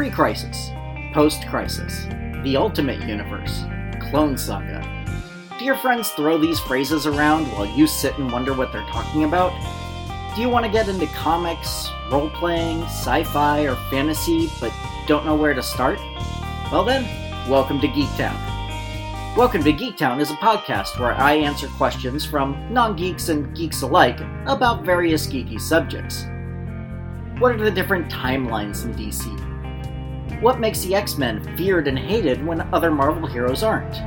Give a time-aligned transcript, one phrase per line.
[0.00, 0.70] Pre Crisis,
[1.12, 2.04] Post Crisis,
[2.42, 3.64] The Ultimate Universe,
[4.08, 4.80] Clone Saga.
[5.58, 9.24] Do your friends throw these phrases around while you sit and wonder what they're talking
[9.24, 9.52] about?
[10.34, 14.72] Do you want to get into comics, role playing, sci fi, or fantasy, but
[15.06, 15.98] don't know where to start?
[16.72, 17.04] Well, then,
[17.46, 19.36] welcome to Geektown.
[19.36, 23.82] Welcome to Geektown is a podcast where I answer questions from non geeks and geeks
[23.82, 26.22] alike about various geeky subjects.
[27.38, 29.49] What are the different timelines in DC?
[30.40, 33.98] What makes the X Men feared and hated when other Marvel heroes aren't?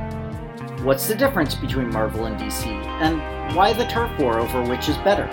[0.80, 4.96] What's the difference between Marvel and DC, and why the turf war over which is
[4.98, 5.28] better?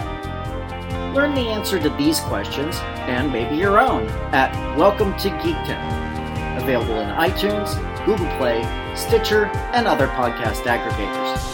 [1.15, 2.75] Learn the answer to these questions,
[3.09, 6.61] and maybe your own, at Welcome to Geektown.
[6.61, 8.61] Available in iTunes, Google Play,
[8.95, 11.50] Stitcher, and other podcast aggregators.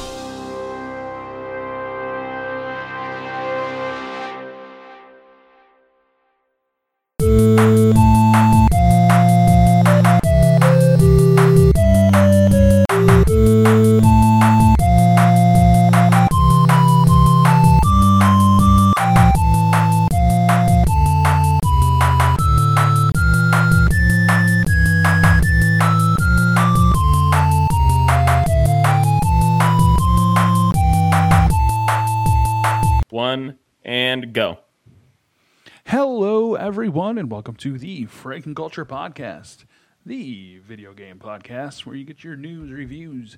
[36.68, 39.64] Everyone, and welcome to the Franken Culture Podcast,
[40.06, 43.38] the video game podcast where you get your news, reviews,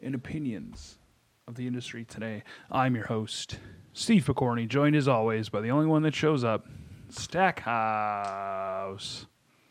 [0.00, 0.98] and opinions
[1.48, 2.44] of the industry today.
[2.70, 3.58] I'm your host,
[3.94, 6.68] Steve Picorni, joined as always by the only one that shows up,
[7.08, 7.66] Stackhouse.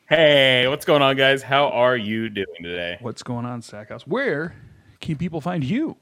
[0.09, 1.41] Hey, what's going on, guys?
[1.41, 2.97] How are you doing today?
[2.99, 4.05] What's going on, Stackhouse?
[4.05, 4.53] Where
[4.99, 5.95] can people find you?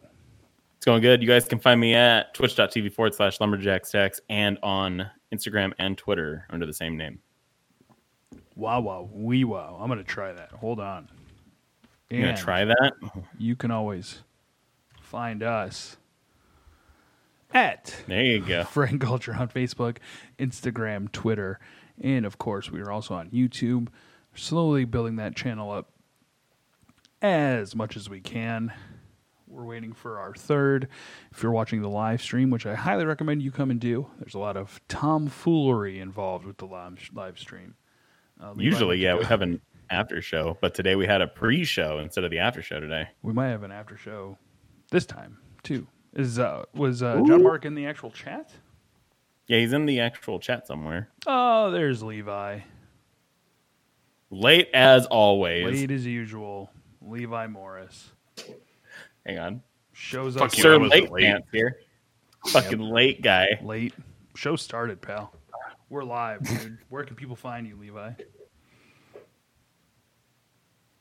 [0.77, 1.21] It's going good.
[1.21, 6.45] You guys can find me at twitch.tv forward slash lumberjackstacks and on Instagram and Twitter
[6.49, 7.19] under the same name.
[8.55, 9.77] Wow, wow, wee wow.
[9.81, 10.51] I'm going to try that.
[10.51, 11.09] Hold on.
[12.09, 12.93] You're gonna try that?
[13.37, 14.19] You can always
[15.01, 15.97] find us
[17.53, 18.63] at There you go.
[18.69, 19.97] Frank Culture on Facebook,
[20.37, 21.59] Instagram, Twitter,
[21.99, 23.87] and of course, we are also on YouTube.
[24.35, 25.91] Slowly building that channel up
[27.21, 28.73] as much as we can.
[29.55, 30.89] We're waiting for our third.
[31.31, 34.33] If you're watching the live stream, which I highly recommend you come and do, there's
[34.33, 37.75] a lot of tomfoolery involved with the live, live stream.
[38.41, 41.99] Uh, Usually, yeah, we have an after show, but today we had a pre show
[41.99, 43.07] instead of the after show today.
[43.21, 44.37] we might have an after show
[44.91, 45.87] this time too.
[46.11, 48.51] Is uh, was uh, John Mark in the actual chat?
[49.47, 51.07] Yeah, he's in the actual chat somewhere.
[51.27, 52.59] Oh, there's Levi.
[54.29, 55.79] Late as always.
[55.79, 56.71] Late as usual.
[57.01, 58.11] Levi Morris
[59.25, 59.61] Hang on.
[59.93, 61.23] shows up Fuck Sir Late late.
[61.23, 61.79] Pants here.
[62.47, 63.47] Fucking late guy.
[63.63, 63.93] late.
[64.35, 65.33] Show started, pal.
[65.89, 66.77] We're live, dude.
[66.89, 68.11] Where can people find you, Levi?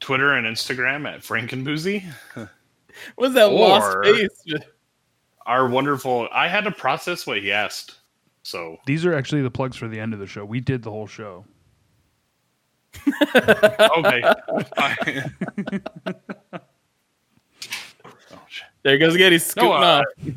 [0.00, 2.04] Twitter and Instagram at Frankenboozy.
[3.16, 4.44] What's that lost Or- face?
[5.46, 6.28] Our wonderful.
[6.32, 7.96] I had to process what he asked.
[8.42, 10.44] So These are actually the plugs for the end of the show.
[10.44, 11.44] We did the whole show.
[13.36, 14.22] okay.
[18.84, 18.90] I- shit.
[18.90, 19.32] There he goes again.
[19.32, 20.34] He's scooting No, uh, off.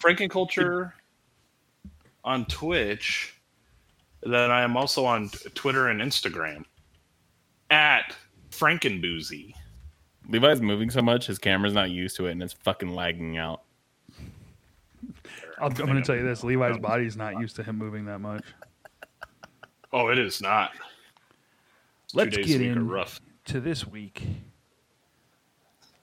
[0.00, 0.92] Frankenculture
[2.24, 3.34] on Twitch.
[4.22, 6.64] Then I am also on Twitter and Instagram
[7.70, 8.14] at
[8.50, 9.54] Frankenboozy.
[10.28, 13.62] Levi's moving so much, his camera's not used to it, and it's fucking lagging out.
[15.60, 18.18] I'm, I'm going to tell you this: Levi's body's not used to him moving that
[18.20, 18.44] much.
[19.92, 20.72] Oh, it is not.
[22.12, 23.20] Let's get a week are in rough.
[23.46, 24.22] to this week.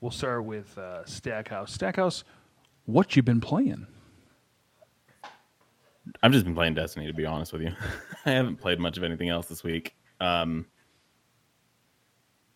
[0.01, 1.73] We'll start with uh, Stackhouse.
[1.73, 2.23] Stackhouse,
[2.85, 3.87] what you been playing?
[6.21, 7.71] I've just been playing Destiny, to be honest with you.
[8.25, 9.95] I haven't played much of anything else this week.
[10.19, 10.65] Um,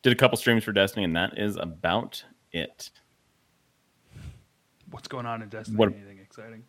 [0.03, 2.89] did a couple streams for Destiny, and that is about it.
[4.91, 5.77] What's going on in Destiny?
[5.77, 6.63] What- Anything exciting?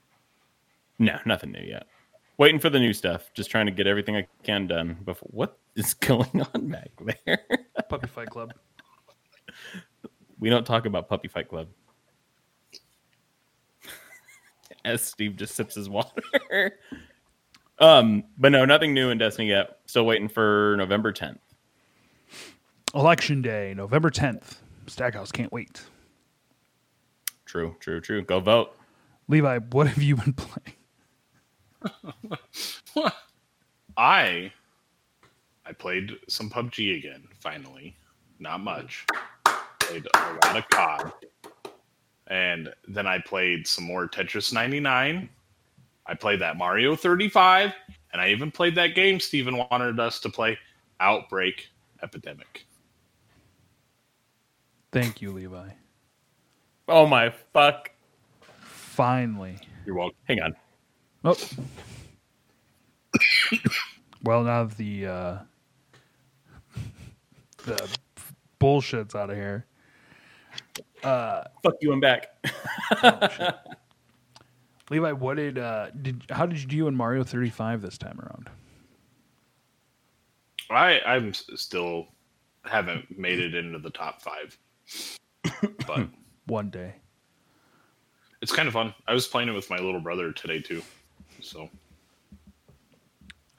[0.98, 1.86] No, nothing new yet.
[2.38, 3.30] Waiting for the new stuff.
[3.34, 5.28] Just trying to get everything I can done before.
[5.30, 6.90] What is going on back
[7.26, 7.40] there?
[7.88, 8.52] Puppy Fight Club.
[10.40, 11.68] We don't talk about Puppy Fight Club.
[14.84, 16.22] As Steve just sips his water.
[17.78, 19.78] um, but no, nothing new in Destiny yet.
[19.86, 21.38] Still waiting for November 10th.
[22.94, 24.56] Election Day, November 10th.
[24.86, 25.82] Stackhouse can't wait.
[27.44, 28.22] True, true, true.
[28.22, 28.74] Go vote.
[29.28, 30.76] Levi, what have you been playing?
[33.96, 34.52] I
[35.64, 37.96] I played some PUBG again, finally.
[38.40, 39.06] Not much.
[39.90, 41.12] Played a lot of COD.
[42.28, 45.28] And then I played some more Tetris 99.
[46.06, 47.72] I played that Mario 35.
[48.12, 50.56] And I even played that game Steven wanted us to play,
[51.00, 51.70] Outbreak
[52.04, 52.66] Epidemic.
[54.92, 55.70] Thank you, Levi.
[56.86, 57.90] Oh my fuck!
[58.62, 59.58] Finally.
[59.86, 60.16] You're welcome.
[60.24, 60.56] Hang on.
[61.24, 61.36] Oh.
[64.24, 65.38] well, now the uh,
[67.64, 67.98] the
[68.60, 69.66] bullshit's out of here.
[71.02, 71.92] Fuck you.
[71.92, 72.26] I'm back.
[73.02, 73.52] Oh.
[74.90, 78.50] Levi, what did uh did how did you do in Mario 35 this time around?
[80.68, 82.08] I I'm still
[82.64, 84.58] haven't made it into the top five,
[85.86, 86.08] but
[86.46, 86.94] One day.
[88.42, 88.92] it's kind of fun.
[89.06, 90.82] I was playing it with my little brother today too,
[91.40, 91.70] so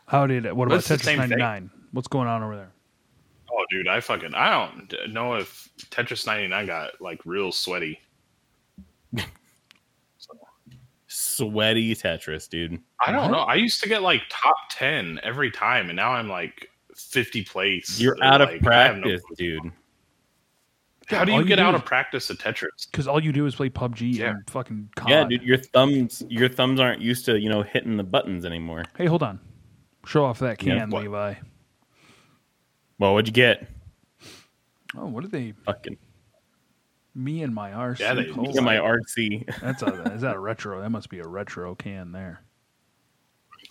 [0.07, 0.53] How did it?
[0.53, 1.71] What about it's Tetris 99?
[1.93, 2.71] What's going on over there?
[3.51, 7.99] Oh dude, I fucking I don't know if Tetris 99 got like real sweaty.
[10.17, 10.33] So,
[11.07, 12.79] Sweaty Tetris, dude.
[13.05, 13.39] I don't know.
[13.39, 17.99] I used to get like top 10 every time, and now I'm like 50 place.
[17.99, 19.35] You're Or, out of like, I have no practice, clue.
[19.35, 19.71] dude.
[21.07, 22.89] How do All you you get do out is- of practice at Tetris?
[22.89, 24.29] Because all you do is play PUBG Yeah.
[24.29, 25.09] and fucking COD.
[25.09, 25.41] Yeah, dude.
[25.43, 28.85] Your thumbs, your thumbs aren't used to you know hitting the buttons anymore.
[28.97, 29.39] Hey, hold on.
[30.05, 31.01] Show off that Yeah, can, what?
[31.03, 31.33] Levi.
[33.01, 33.67] Well, what'd you get?
[34.95, 35.53] Oh, what did they?
[35.65, 35.97] Fucking
[37.15, 37.99] Me and my RC.
[37.99, 38.99] Yeah, they- Hold get my on.
[38.99, 39.59] RC.
[39.59, 40.79] That's a, is that a retro?
[40.81, 42.43] That must be a retro can there.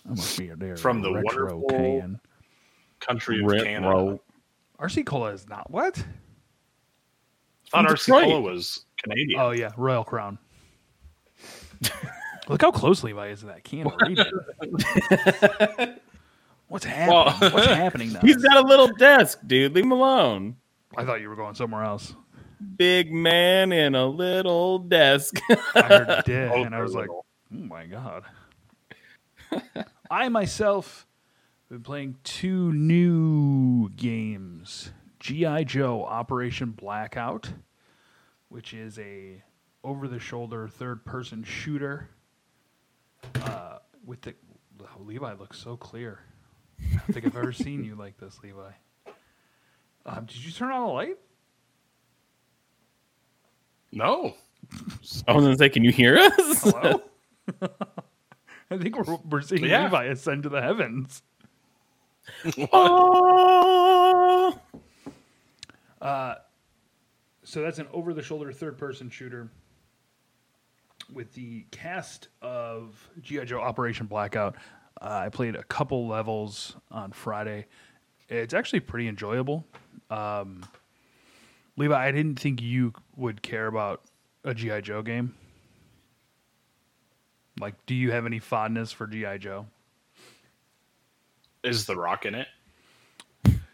[0.03, 2.19] That must be a there From the retro can.
[2.99, 3.89] Country of Rip, Canada.
[3.89, 4.21] roll.
[4.81, 5.97] RC Cola is not what?
[5.97, 9.39] I thought From RC Cola was Canadian.
[9.39, 10.37] Oh yeah, Royal Crown.
[12.49, 13.85] Look how close Levi is to that can.
[16.71, 16.83] Read it.
[16.83, 17.39] What's happening?
[17.41, 18.19] Well- What's happening now?
[18.21, 19.73] He's got a little desk, dude.
[19.75, 20.55] Leave him alone.
[20.97, 22.15] I thought you were going somewhere else.
[22.77, 25.39] Big man in a little desk.
[25.75, 28.23] I heard dick, Oh, and I was like, "Oh my god!"
[30.11, 31.07] I myself
[31.69, 37.51] have been playing two new games: GI Joe Operation Blackout,
[38.49, 39.41] which is a
[39.83, 42.09] over-the-shoulder third-person shooter.
[43.43, 44.35] Uh, with the
[44.81, 46.19] oh, Levi looks so clear.
[46.89, 48.71] I don't think I've ever seen you like this, Levi.
[50.05, 51.17] Um, did you turn on the light?
[53.91, 54.33] No.
[55.27, 56.61] I was gonna say, can you hear us?
[56.63, 57.01] Hello.
[58.71, 59.83] I think we're we're seeing Yeah.
[59.85, 61.21] Levi ascend to the heavens.
[62.71, 64.57] oh,
[67.43, 69.49] So that's an over the shoulder third person shooter
[71.11, 73.43] with the cast of G.I.
[73.43, 74.55] Joe Operation Blackout.
[74.99, 77.67] Uh, I played a couple levels on Friday.
[78.29, 79.65] It's actually pretty enjoyable.
[80.09, 80.63] Um,
[81.77, 84.01] Levi, I didn't think you would care about
[84.43, 84.81] a G.I.
[84.81, 85.35] Joe game.
[87.59, 89.37] Like, do you have any fondness for G.I.
[89.37, 89.67] Joe?
[91.63, 92.47] Is The Rock in it?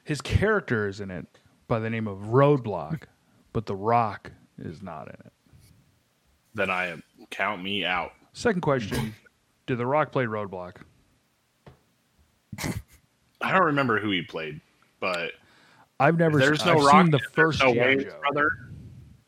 [0.04, 1.26] His character is in it
[1.68, 3.04] by the name of Roadblock,
[3.54, 5.34] but The Rock is not in it.
[6.54, 6.96] Then I
[7.30, 8.14] count me out.
[8.34, 9.14] Second question:
[9.68, 10.78] Did The Rock play Roadblock?
[13.42, 14.60] I don't remember who he played,
[15.00, 15.32] but
[16.00, 16.40] I've never.
[16.40, 17.04] there's seen, no I've Rock.
[17.06, 18.20] seen the first no Wayne's Joe.
[18.20, 18.50] brother.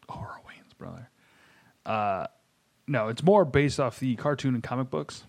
[0.10, 1.10] Oh, or Wayne's brother.
[1.86, 2.28] Uh,
[2.88, 5.24] no, it's more based off the cartoon and comic books.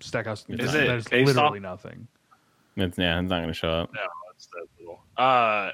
[0.00, 0.44] Stackhouse.
[0.48, 2.06] Is that it is based literally off- nothing.
[2.76, 3.92] it's yeah, it's not gonna show up.
[3.94, 4.00] No,
[4.32, 5.00] that's that little.
[5.16, 5.70] Uh,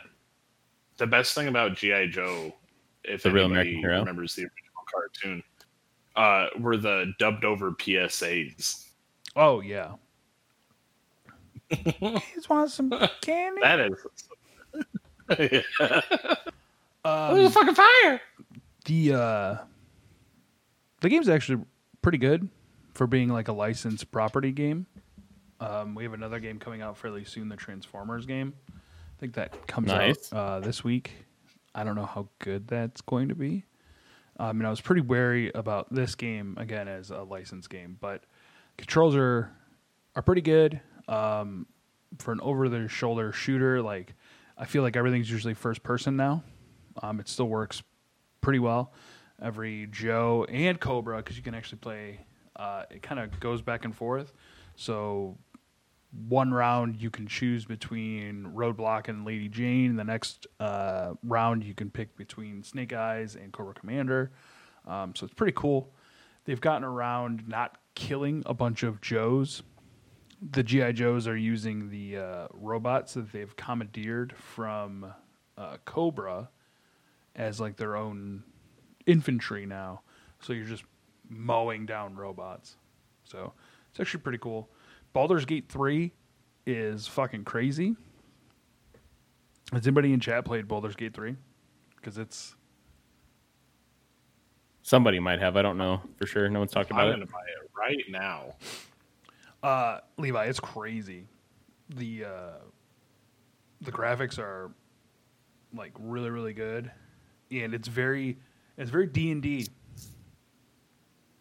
[0.98, 2.52] the best thing about GI Joe,
[3.04, 3.98] if The Real anybody American Hero?
[4.00, 5.42] remembers the original cartoon,
[6.14, 8.86] uh, were the dubbed over PSAs.
[9.34, 9.92] Oh yeah.
[12.34, 13.60] Just want some candy.
[13.62, 14.06] That is.
[15.80, 16.34] yeah.
[17.04, 18.20] Um, fucking fire!
[18.84, 19.56] the uh,
[21.00, 21.62] the game's actually
[22.00, 22.48] pretty good
[22.94, 24.86] for being like a licensed property game.
[25.60, 28.52] Um, we have another game coming out fairly soon, the Transformers game.
[28.68, 30.32] I think that comes Nice.
[30.32, 31.12] out uh, this week.
[31.74, 33.64] I don't know how good that's going to be.
[34.38, 38.24] I mean, I was pretty wary about this game again as a licensed game, but
[38.76, 39.50] controls are
[40.16, 41.66] are pretty good um,
[42.18, 43.82] for an over the shoulder shooter.
[43.82, 44.14] Like,
[44.56, 46.42] I feel like everything's usually first person now.
[47.02, 47.82] Um, it still works
[48.40, 48.92] pretty well.
[49.40, 52.26] Every Joe and Cobra, because you can actually play.
[52.54, 54.32] Uh, it kind of goes back and forth.
[54.76, 55.38] So
[56.28, 59.96] one round you can choose between Roadblock and Lady Jaye.
[59.96, 64.32] The next uh, round you can pick between Snake Eyes and Cobra Commander.
[64.86, 65.94] Um, so it's pretty cool.
[66.44, 69.62] They've gotten around not killing a bunch of Joes.
[70.50, 75.12] The GI Joes are using the uh, robots that they've commandeered from
[75.56, 76.48] uh, Cobra
[77.36, 78.42] as like their own
[79.06, 80.00] infantry now.
[80.40, 80.84] So you're just
[81.28, 82.76] mowing down robots.
[83.24, 83.52] So
[83.90, 84.68] it's actually pretty cool.
[85.12, 86.12] Baldur's Gate 3
[86.66, 87.96] is fucking crazy.
[89.72, 91.36] Has anybody in chat played Baldur's Gate 3?
[91.96, 92.56] Because it's
[94.84, 95.56] Somebody might have.
[95.56, 96.48] I don't know for sure.
[96.50, 97.30] No one's talked I'm about gonna it.
[97.30, 98.56] buy it right now.
[99.62, 101.26] Uh Levi, it's crazy.
[101.90, 102.50] The uh
[103.80, 104.70] the graphics are
[105.74, 106.90] like really really good
[107.50, 108.38] and it's very
[108.76, 109.66] it's very D&D.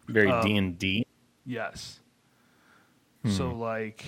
[0.08, 1.06] Very um, D and D.
[1.46, 2.00] Yes.
[3.28, 4.04] So like,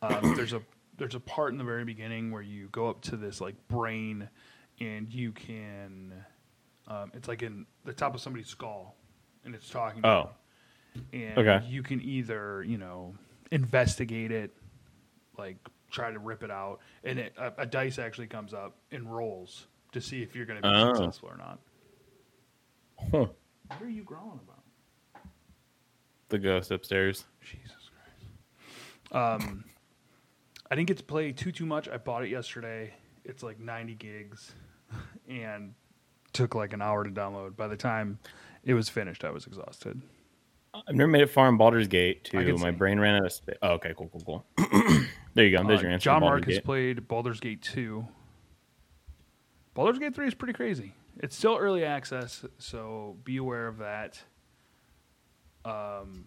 [0.00, 0.62] um, there's a
[0.96, 4.28] there's a part in the very beginning where you go up to this like brain,
[4.80, 6.24] and you can,
[6.88, 8.96] um, it's like in the top of somebody's skull,
[9.44, 10.00] and it's talking.
[10.02, 10.20] to Oh.
[10.22, 10.28] you.
[11.12, 11.64] And Okay.
[11.66, 13.14] you can either you know
[13.50, 14.54] investigate it,
[15.38, 15.56] like
[15.90, 19.66] try to rip it out, and it, a, a dice actually comes up and rolls
[19.92, 20.94] to see if you're going to be Oh.
[20.94, 21.60] successful or not.
[23.10, 23.26] Huh.
[23.68, 24.62] What are you growling about?
[26.30, 27.24] The ghost upstairs.
[27.42, 27.90] Jesus
[29.10, 29.42] Christ.
[29.44, 29.64] Um,
[30.70, 31.88] I didn't get to play too too much.
[31.88, 32.92] I bought it yesterday.
[33.24, 34.52] It's like 90 gigs,
[35.28, 35.74] and
[36.32, 37.56] took like an hour to download.
[37.56, 38.18] By the time
[38.64, 40.00] it was finished, I was exhausted.
[40.88, 42.56] I've never made it far in Baldur's Gate I too.
[42.58, 42.76] My see.
[42.76, 43.56] brain ran out of space.
[43.62, 44.68] Oh, okay, cool, cool, cool.
[45.34, 45.66] there you go.
[45.66, 46.04] There's Uh, your answer.
[46.04, 48.06] John Mark has played Baldur's Gate 2.
[49.74, 50.94] Baldur's Gate 3 is pretty crazy.
[51.20, 54.20] It's still early access, so be aware of that.
[55.64, 56.26] Um,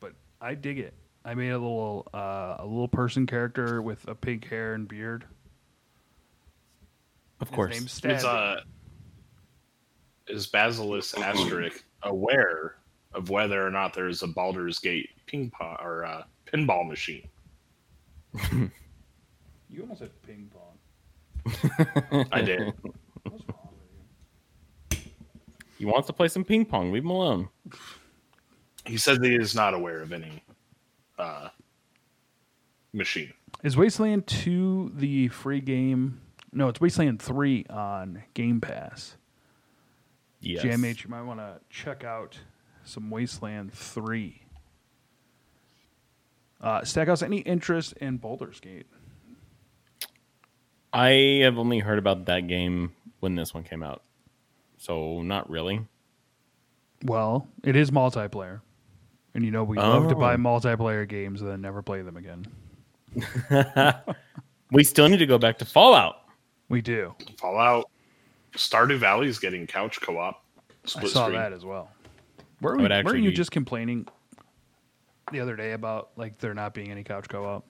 [0.00, 0.94] but I dig it.
[1.24, 5.24] I made a little uh, a little person character with a pink hair and beard.
[7.40, 7.70] Of His course.
[7.72, 8.16] name's Stab.
[8.16, 8.60] Is uh
[10.28, 12.76] is Basilisk Asterisk aware
[13.12, 17.28] of whether or not there's a Baldur's Gate ping pong or uh, pinball machine?
[19.72, 22.26] You almost said ping pong.
[22.32, 22.72] I did.
[23.22, 25.10] What's wrong with you?
[25.78, 26.92] He wants to play some ping pong.
[26.92, 27.48] Leave him alone.
[28.84, 30.42] he says he is not aware of any
[31.18, 31.50] uh,
[32.92, 33.32] machine.
[33.62, 36.20] Is Wasteland 2 the free game?
[36.52, 39.16] No, it's Wasteland 3 on Game Pass.
[40.40, 40.64] Yes.
[40.64, 42.36] JMH, you might want to check out
[42.90, 44.42] some Wasteland 3.
[46.60, 48.86] Uh, Stackhouse, any interest in Baldur's Gate?
[50.92, 54.02] I have only heard about that game when this one came out,
[54.76, 55.80] so not really.
[57.04, 58.60] Well, it is multiplayer.
[59.34, 60.18] And you know, we love to Oh.
[60.18, 62.46] buy multiplayer games and then never play them again.
[64.72, 66.14] We still need to go back to Fallout.
[66.68, 67.16] We do.
[67.40, 67.90] Fallout,
[68.52, 70.44] Stardew Valley is getting couch co-op.
[70.60, 71.40] I Split saw screen.
[71.40, 71.90] that as well.
[72.60, 74.06] Were I we, would weren't you be- just complaining
[75.32, 77.66] the other day about like there not being any couch co-op?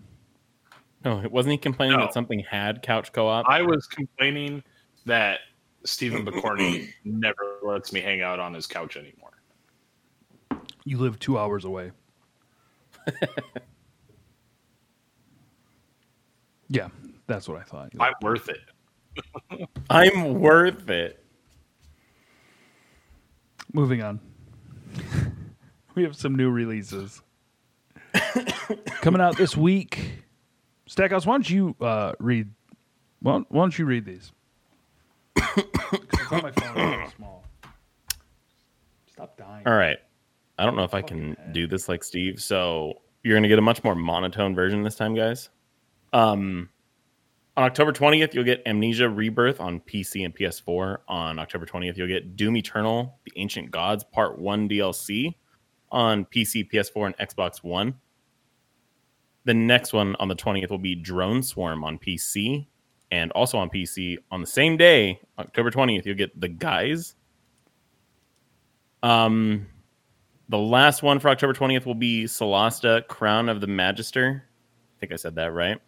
[1.05, 2.05] No, it wasn't he complaining No.
[2.07, 3.47] that something had couch co-op?
[3.49, 4.63] I was complaining
[5.07, 5.41] that
[5.85, 9.31] Stephen Bicorni never lets me hang out on his couch anymore.
[10.85, 11.93] You live two hours away.
[16.69, 16.89] yeah,
[17.27, 17.93] that's what I thought.
[17.99, 18.61] I'm worth it.
[19.91, 21.25] I'm worth it.
[23.73, 24.21] Moving on.
[26.01, 27.21] We have some new releases
[29.03, 30.23] coming out this week.
[30.87, 32.49] Stackhouse, why don't you uh, read?
[33.21, 34.33] Why don't, why don't you read these?
[35.37, 37.03] on my phone.
[37.03, 37.45] It's small.
[39.13, 39.67] Stop dying.
[39.67, 39.99] All right.
[40.59, 43.59] I don't know if I can do this like Steve, so you're going to get
[43.59, 45.51] a much more monotone version this time, guys.
[46.15, 46.71] Um,
[47.59, 50.97] on October 20th, you'll get Amnesia Rebirth on PC and PS4.
[51.09, 55.35] On October 20th, you'll get Doom Eternal: The Ancient Gods Part 1 DLC
[55.91, 57.95] on PC, PS4, and Xbox One.
[59.45, 62.67] The next one on the 20th will be Drone Swarm on PC
[63.11, 67.15] and also on PC on the same day, October 20th, you'll get The Guys.
[69.03, 69.67] Um
[70.49, 74.43] the last one for October 20th will be Solasta Crown of the Magister.
[74.45, 75.81] I think I said that right.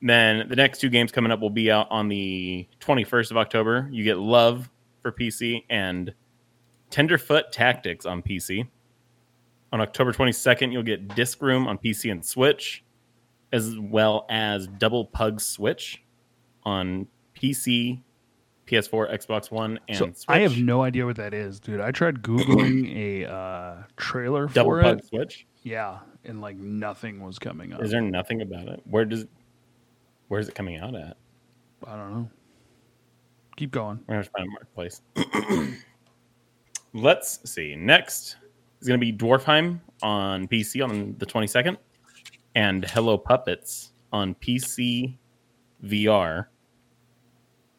[0.00, 3.88] Then the next two games coming up will be out on the 21st of October.
[3.92, 4.70] You get Love
[5.02, 6.14] for PC and
[6.90, 8.66] Tenderfoot Tactics on PC.
[9.76, 12.82] On October 22nd, you'll get Disc Room on PC and Switch,
[13.52, 16.02] as well as Double Pug Switch
[16.62, 17.06] on
[17.38, 18.00] PC,
[18.66, 20.24] PS4, Xbox One, and So Switch.
[20.28, 21.82] I have no idea what that is, dude.
[21.82, 24.54] I tried googling a uh, trailer for it.
[24.54, 25.06] Double for Pug it.
[25.08, 25.46] Switch.
[25.62, 27.82] Yeah, and like nothing was coming up.
[27.82, 28.80] Is there nothing about it?
[28.86, 29.26] Where does
[30.28, 31.18] where's it coming out at?
[31.86, 32.30] I don't know.
[33.58, 34.00] Keep going.
[34.06, 35.02] We're gonna find a marketplace.
[36.94, 37.76] Let's see.
[37.76, 38.36] Next
[38.80, 41.76] is gonna be Dwarfheim on PC on the 22nd,
[42.54, 45.16] and Hello Puppets on PC
[45.84, 46.46] VR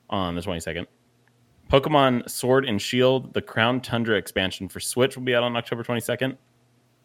[0.10, 0.86] on the 22nd.
[1.70, 5.84] Pokemon Sword and Shield, the Crown Tundra expansion for Switch will be out on October
[5.84, 6.38] 22nd.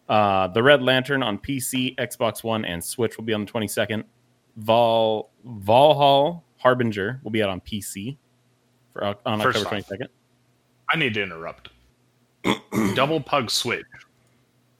[0.08, 4.04] Uh, the Red Lantern on PC, Xbox One, and Switch will be on the 22nd.
[4.56, 8.16] Vol Valhall Harbinger will be out on PC
[8.92, 10.08] for on First October off, twenty second.
[10.90, 11.70] I need to interrupt.
[12.94, 13.84] Double Pug Switch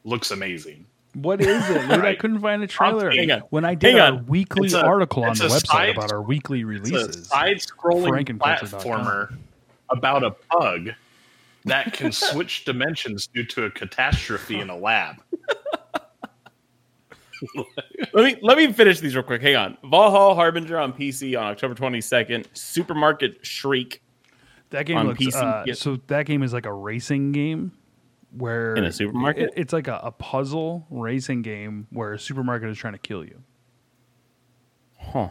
[0.04, 0.87] looks amazing.
[1.14, 1.88] What is it?
[1.90, 3.11] Dude, I couldn't find a trailer.
[3.11, 3.40] Hang on.
[3.50, 4.26] When I did Hang our on.
[4.26, 6.66] weekly It's a- article on it's the a website side- about our weekly It's a
[6.66, 8.81] releases, side-scrolling Frankenculture.com.
[8.81, 9.37] platformer
[9.90, 10.90] about a pug
[11.66, 15.16] that can switch dimensions due to a catastrophe in a lab.
[18.14, 19.42] Let me let me finish these real quick.
[19.42, 19.76] Hang on.
[19.85, 22.49] Valhall Harbinger on PC on October twenty second.
[22.52, 24.00] Supermarket Shriek
[24.72, 25.74] that game on looks PC, uh, yeah.
[25.74, 27.72] so that game is like a racing game
[28.36, 29.44] where In a supermarket?
[29.44, 33.24] it- it's like a, a puzzle racing game where a supermarket is trying to kill
[33.24, 33.42] you.
[34.98, 35.28] Huh.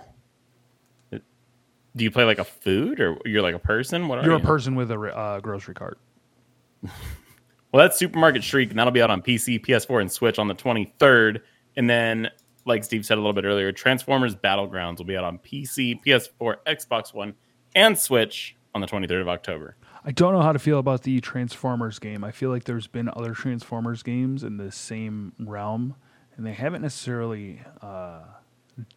[1.11, 1.23] It-
[1.95, 4.07] Do you play like a food or you're like a person?
[4.07, 5.99] What are You're a person with a uh, grocery cart.
[7.73, 10.53] Well, that's Supermarket Shriek, and that'll be out on PC, PS4, and Switch on the
[10.53, 11.39] 23rd.
[11.77, 12.29] And then,
[12.65, 16.55] like Steve said a little bit earlier, Transformers Battlegrounds will be out on PC, PS4,
[16.67, 17.33] Xbox One,
[17.73, 19.75] and Switch on the 23rd of October.
[20.03, 22.23] I don't know how to feel about the Transformers game.
[22.23, 25.95] I feel like there's been other Transformers games in the same realm,
[26.35, 28.21] and they haven't necessarily uh,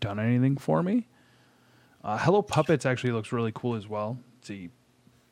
[0.00, 1.08] done anything for me.
[2.02, 4.18] Uh, Hello Puppets actually looks really cool as well.
[4.40, 4.68] It's a,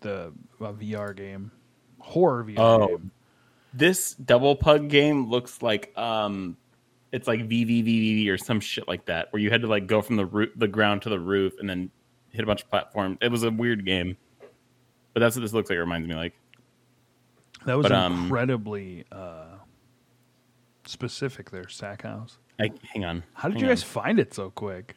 [0.01, 1.53] the uh, VR game,
[1.99, 2.87] horror VR Oh.
[2.89, 3.11] game.
[3.75, 6.59] This double pug game looks like um,
[7.11, 10.17] it's like VVVVVV or some shit like that, where you had to like go from
[10.17, 11.91] the roof, the ground to the roof, and then
[12.31, 13.17] hit a bunch of platforms.
[13.23, 14.19] It was a weird game,
[15.15, 15.77] but that's what this looks like.
[15.77, 16.35] It reminds me like.
[17.67, 19.45] That was But, um, incredibly uh,
[20.85, 22.39] specific there, Stackhouse.
[22.61, 23.23] I, hang on.
[23.35, 23.71] How did hang you on.
[23.71, 24.97] guys find it so quick?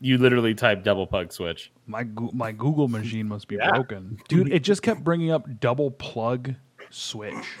[0.00, 1.72] You literally type double plug switch.
[1.86, 3.70] My my Google machine must be Yeah.
[3.70, 4.52] broken, dude.
[4.52, 6.54] It just kept bringing up double plug
[6.90, 7.34] switch.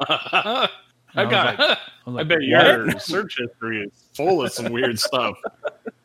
[0.00, 0.68] I
[1.14, 1.58] I got.
[1.58, 5.36] like- I was I bet your search history is full of some weird stuff.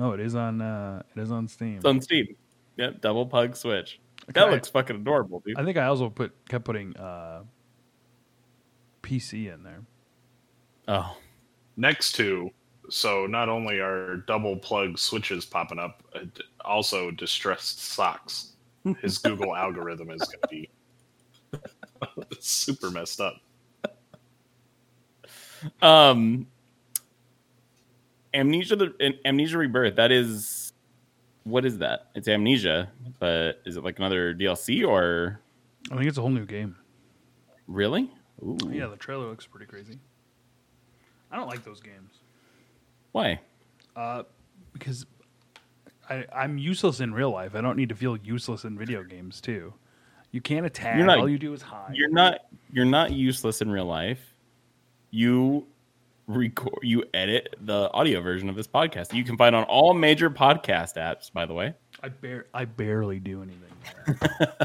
[0.00, 0.60] Oh, it is on.
[0.62, 1.76] Uh, it is on Steam.
[1.76, 2.34] It's on Steam.
[2.76, 4.00] Yep, double pug switch.
[4.28, 4.50] That Okay.
[4.54, 5.58] looks fucking adorable, dude.
[5.58, 7.42] I think I also put kept putting uh,
[9.02, 9.82] PC in there.
[10.88, 11.16] Oh,
[11.76, 12.50] Next to,
[12.88, 16.20] so not only are double plug switches popping up, uh,
[16.64, 18.52] also distressed socks.
[19.00, 20.70] His Google algorithm is going to be
[22.40, 23.34] super messed up.
[25.82, 26.46] um,
[28.34, 28.76] amnesia.
[28.76, 29.96] The amnesia rebirth.
[29.96, 30.72] That is,
[31.44, 32.10] what is that?
[32.14, 35.40] It's amnesia, but is it like another DLC or
[35.90, 36.76] I think it's a whole new game.
[37.66, 38.10] really?
[38.42, 38.56] Ooh.
[38.70, 39.98] Yeah, the trailer looks pretty crazy.
[41.30, 42.10] I don't like those games
[43.12, 43.38] Why?
[43.94, 44.22] uh,
[44.72, 45.04] because
[46.08, 47.54] I, I'm useless in real life.
[47.54, 49.72] I don't need to feel useless in video games too.
[50.32, 50.96] You can't attack.
[50.96, 51.92] Not- All you do is hide.
[51.94, 52.40] You're not.
[52.72, 54.20] You're not useless in real life.
[55.10, 55.66] You
[56.34, 56.78] record.
[56.82, 59.12] You edit the audio version of this podcast.
[59.12, 61.32] You can find on all major podcast apps.
[61.32, 64.18] By the way, I bar- I barely do anything.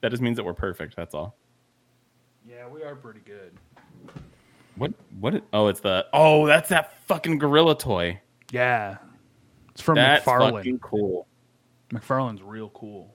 [0.00, 0.96] that just means that we're perfect.
[0.96, 1.36] That's all.
[2.48, 3.52] yeah, we are pretty good.
[4.76, 4.92] What?
[5.20, 5.42] What?
[5.52, 6.06] Oh, it's the.
[6.12, 8.20] Oh, that's that fucking gorilla toy.
[8.50, 8.98] Yeah,
[9.70, 10.52] it's from That's McFarlane.
[10.52, 11.26] fucking cool.
[11.90, 13.14] McFarlane's real cool.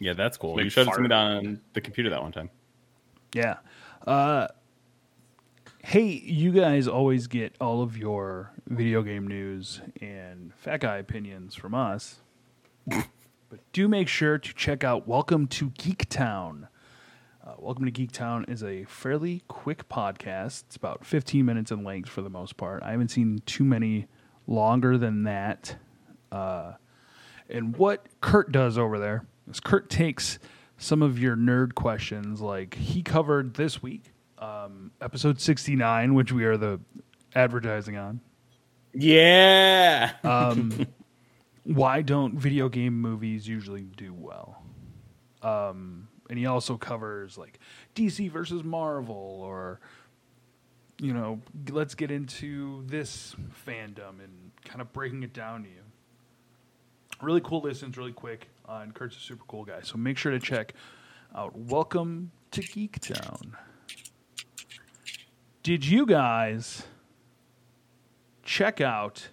[0.00, 0.62] Yeah, that's cool.
[0.62, 1.38] You showed it to me McFarlane.
[1.38, 2.50] on the computer that one time.
[3.34, 3.56] Yeah.
[4.06, 4.48] Uh,
[5.86, 11.54] hey, you guys always get all of your video game news and fat guy opinions
[11.54, 12.16] from us.
[12.86, 16.66] but do make sure to check out Welcome to Geek Town.
[17.46, 20.64] Uh, Welcome to Geek Town is a fairly quick podcast.
[20.64, 22.82] It's about 15 minutes in length for the most part.
[22.82, 24.08] I haven't seen too many
[24.48, 25.76] longer than that.
[26.32, 26.72] Uh,
[27.48, 30.40] and what Kurt does over there is Kurt takes
[30.78, 36.44] some of your nerd questions, like he covered this week, um, episode 69, which we
[36.44, 36.80] are the
[37.34, 38.20] advertising on.
[38.92, 40.12] Yeah.
[40.24, 40.86] Um,
[41.64, 44.62] why don't video game movies usually do well?
[45.42, 47.58] Um, and he also covers like
[47.94, 49.80] DC versus Marvel, or
[50.98, 55.82] you know, let's get into this fandom and kind of breaking it down to you.
[57.20, 58.48] Really cool listens, really quick.
[58.68, 60.74] Uh, and Kurt's a super cool guy, so make sure to check
[61.34, 61.56] out.
[61.56, 63.56] Welcome to Geek Town.
[65.66, 66.84] Did you guys
[68.44, 69.30] check out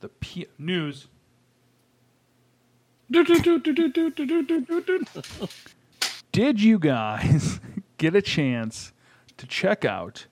[0.00, 1.08] the P- news?
[6.32, 7.60] Did you guys
[7.98, 8.94] get a chance
[9.36, 10.24] to check out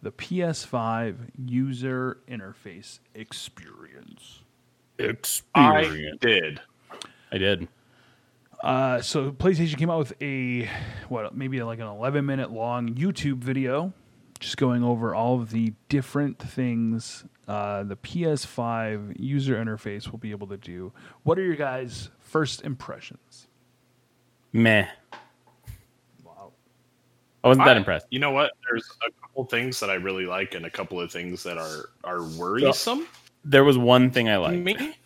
[0.00, 4.42] the PS5 user interface experience?
[5.00, 6.18] Experience.
[6.22, 6.60] I did.
[7.32, 7.66] I did.
[8.62, 10.70] Uh, so PlayStation came out with a
[11.08, 13.92] what maybe like an 11 minute long YouTube video
[14.44, 20.30] just going over all of the different things uh, the PS5 user interface will be
[20.30, 20.92] able to do.
[21.24, 23.48] What are your guys' first impressions?
[24.52, 24.86] Meh.
[26.24, 26.52] Wow.
[27.42, 28.06] I wasn't that I- impressed.
[28.10, 28.52] You know what?
[28.70, 31.90] There's a couple things that I really like, and a couple of things that are
[32.02, 33.06] are worrisome.
[33.44, 34.62] There was one thing I liked.
[34.62, 34.96] Me.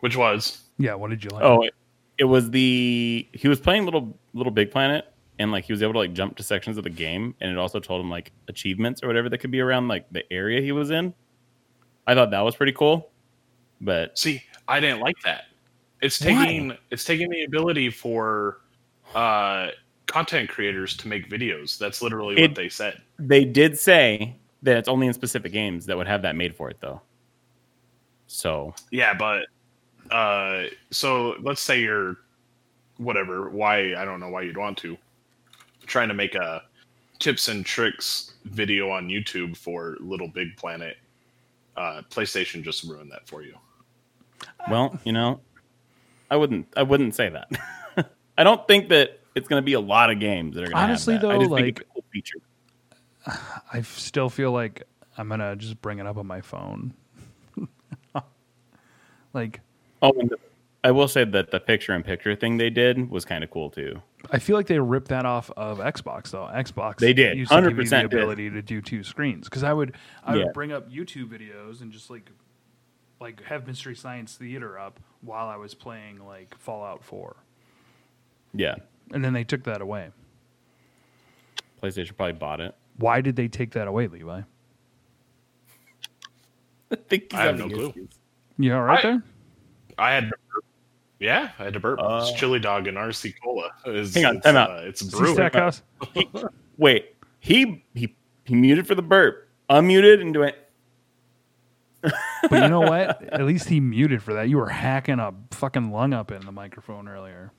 [0.00, 1.42] Which was Yeah, what did you like?
[1.44, 1.74] Oh, it,
[2.18, 5.92] it was the he was playing little little Big Planet, and like he was able
[5.94, 9.02] to like jump to sections of the game, and it also told him like achievements
[9.02, 11.14] or whatever that could be around like the area he was in.
[12.06, 13.10] I thought that was pretty cool,
[13.80, 15.44] but see, I didn't like that.
[16.00, 16.44] It's Why?
[16.46, 18.58] taking it's taking the ability for
[19.14, 19.68] uh
[20.06, 21.78] content creators to make videos.
[21.78, 23.00] That's literally It- what they said.
[23.18, 26.68] they did say that it's only in specific games that would have that made for
[26.70, 27.00] it though.
[28.26, 29.46] So Yeah, but
[30.10, 32.16] uh so let's say you're
[32.96, 34.98] whatever, why I don't know why you'd want to
[35.92, 36.62] trying to make a
[37.18, 40.96] tips and tricks video on YouTube for Little Big Planet.
[41.76, 43.54] Uh PlayStation just ruined that for you.
[44.70, 45.40] well, you know,
[46.30, 47.48] I wouldn't I wouldn't say that.
[48.38, 50.76] I don't think that it's going to be a lot of games that are going
[50.76, 51.28] to Honestly, have that.
[51.30, 52.38] I though, just think like- a cool feature.
[53.72, 54.82] I still feel like
[55.16, 56.92] I'm gonna just bring it up on my phone.
[59.32, 59.60] like,
[60.02, 60.36] Oh, and the,
[60.84, 63.70] I will say that the picture in picture thing they did was kind of cool
[63.70, 64.02] too.
[64.32, 66.48] I feel like they ripped that off of Xbox though.
[66.52, 67.38] Xbox They did.
[67.38, 68.18] used to give you the 100% did.
[68.18, 70.44] ability to do two screens because I would I Yeah.
[70.44, 72.30] would bring up YouTube videos and just like
[73.20, 77.36] like have Mystery Science Theater up while I was playing like Fallout Four,
[78.52, 78.74] Yeah,
[79.12, 80.10] and then they took that away.
[81.80, 82.74] PlayStation probably bought it.
[82.96, 84.40] Why did they take that away, Levi?
[86.90, 87.90] I think I have no clue.
[87.90, 88.08] issues.
[88.58, 89.22] You all right I- there?
[89.98, 90.40] I had to burp.
[91.22, 92.00] Yeah, I had to burp.
[92.00, 93.70] Uh, it's chili dog and RC cola.
[93.86, 94.70] It's, Hang on, it's, time out.
[94.70, 95.34] Uh, it's See brewing.
[95.34, 95.82] Stackhouse?
[96.78, 100.52] Wait, he he he muted for the burp, unmuted, and doing.
[102.02, 102.12] But
[102.62, 103.22] you know what?
[103.32, 104.48] At least he muted for that.
[104.48, 107.52] You were hacking a fucking lung up in the microphone earlier.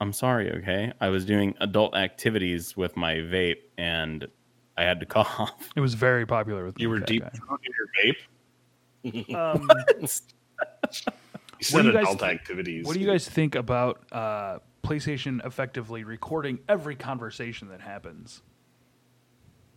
[0.00, 0.92] I'm sorry, okay.
[1.00, 4.28] I was doing adult activities with my vape, and
[4.76, 5.70] I had to cough.
[5.74, 7.30] It was very popular with You me, were deep guy.
[7.30, 9.56] throating your vape.
[9.56, 9.68] Um,
[10.00, 10.08] You
[11.70, 12.84] What said do you guys adult think- activities.
[12.86, 18.42] What do you guys think about uh, PlayStation effectively recording every conversation that happens?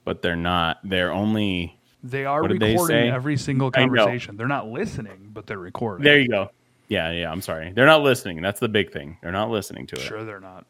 [0.04, 0.78] but they're not.
[0.84, 1.80] They're only.
[2.04, 4.38] They are What did they recording every single conversation.
[4.38, 6.04] They're not listening, but they're recording.
[6.04, 6.50] There you go.
[6.90, 7.32] Yeah, yeah.
[7.32, 7.72] I'm sorry.
[7.74, 8.40] They're not listening.
[8.44, 9.18] That's the big thing.
[9.24, 10.02] They're not listening to it.
[10.02, 10.68] Sure, they're not.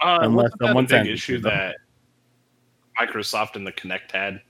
[0.00, 1.76] Uh, Unless wasn't someone big issue that
[2.98, 4.40] Microsoft and the Kinect had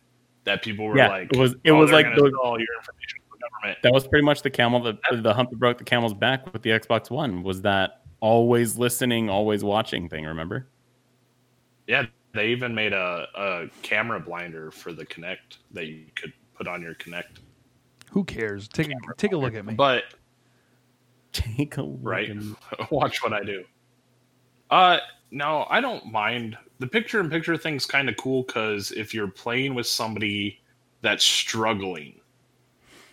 [0.44, 2.68] that people were Yeah, like, it was- it "Oh, was like gonna the- all your
[2.78, 3.78] information to the government.
[3.82, 6.62] That was pretty much the camel that the hump that broke the camel's back with
[6.62, 10.24] the Xbox One was that always listening, always watching thing.
[10.24, 10.68] Remember?
[11.86, 16.68] Yeah, they even made a, a camera blinder for the Kinect that you could put
[16.68, 17.38] on your Kinect.
[18.10, 18.68] Who cares?
[18.68, 19.74] Take a, take a look at me.
[19.74, 20.04] But
[21.32, 22.56] Take a look right, and-
[22.90, 23.64] watch what I do.
[24.70, 24.98] Uh,
[25.30, 26.56] no, I don't mind.
[26.78, 30.60] The picture-in-picture thing's kind of cool because if you're playing with somebody
[31.00, 32.20] that's struggling,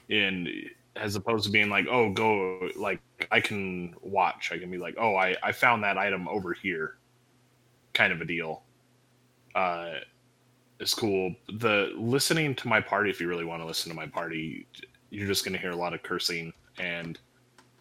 [0.10, 4.52] in as opposed to being like, oh, go like I can watch.
[4.52, 6.98] I can be like, oh, I I found that item over here,
[7.94, 8.64] kind of a deal.
[9.54, 9.96] Uh,
[10.80, 11.34] it's cool.
[11.60, 14.68] The listening to my party, if you really want to listen to my party,
[15.10, 17.20] you're just going to hear a lot of cursing and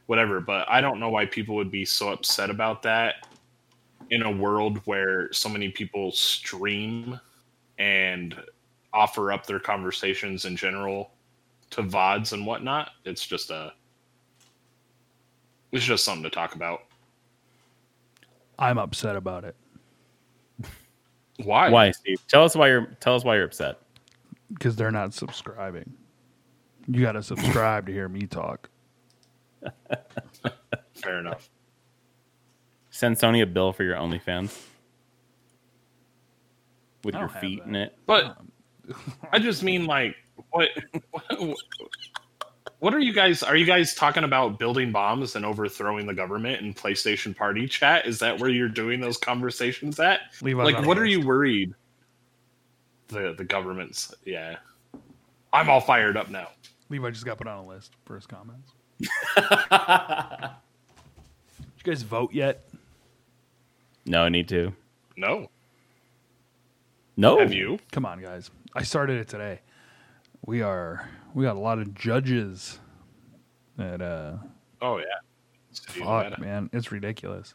[0.06, 0.40] whatever.
[0.40, 3.26] But I don't know why people would be so upset about that
[4.10, 7.18] in a world where so many people stream
[7.78, 8.37] and
[8.92, 11.13] offer up their conversations in general
[11.74, 12.90] to VODs and whatnot.
[13.04, 13.72] It's just a
[15.72, 16.80] it's just something to talk about.
[18.58, 19.56] I'm upset about it
[21.42, 21.68] Why?
[21.68, 22.22] Why, Steve?
[22.28, 22.87] Tell us why you're.
[23.00, 23.80] Tell us why you're upset.
[24.52, 25.92] because they're not subscribing.
[26.87, 28.70] You got to subscribe to hear me talk.
[30.94, 31.48] Fair enough.
[32.90, 34.56] Send Sony a bill for your OnlyFans
[37.02, 37.68] with your feet that.
[37.68, 37.98] in it.
[38.06, 38.52] But um,
[39.32, 40.14] I just mean like
[40.51, 40.68] what
[41.11, 41.57] what
[42.79, 46.61] what are you guys are you guys talking about building bombs and overthrowing the government
[46.61, 48.07] in PlayStation party chat?
[48.07, 50.20] Is that where you're doing those conversations at?
[50.42, 51.75] Levi's like what are you worried?
[53.09, 54.57] The the government's yeah.
[55.53, 56.49] I'm all fired up now.
[56.90, 58.73] Levi just got put on a list for his comments.
[59.01, 59.47] Did
[61.79, 62.68] you guys vote yet?
[64.07, 64.73] No, I need to.
[65.16, 65.49] No.
[67.16, 67.38] No.
[67.38, 67.79] Have you?
[67.92, 68.51] Come on, guys.
[68.75, 69.61] I started it today.
[70.46, 72.78] We are we got a lot of judges
[73.76, 74.37] that uh
[74.83, 75.04] Oh yeah.
[75.70, 76.70] It's fuck, man.
[76.72, 77.54] It's ridiculous.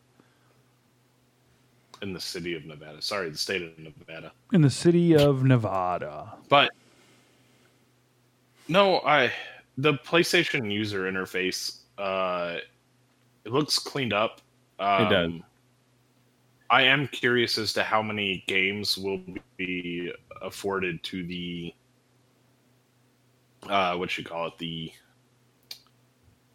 [2.01, 3.01] in the city of Nevada.
[3.01, 4.31] Sorry, the state of Nevada.
[4.53, 6.33] In the city of Nevada.
[6.49, 6.71] But
[8.67, 9.31] no, I
[9.77, 12.57] the PlayStation user interface uh
[13.45, 14.41] it looks cleaned up.
[14.79, 15.31] Um, It does.
[16.71, 19.21] I am curious as to how many games will
[19.57, 21.73] be afforded to the
[23.67, 24.91] uh what you call it the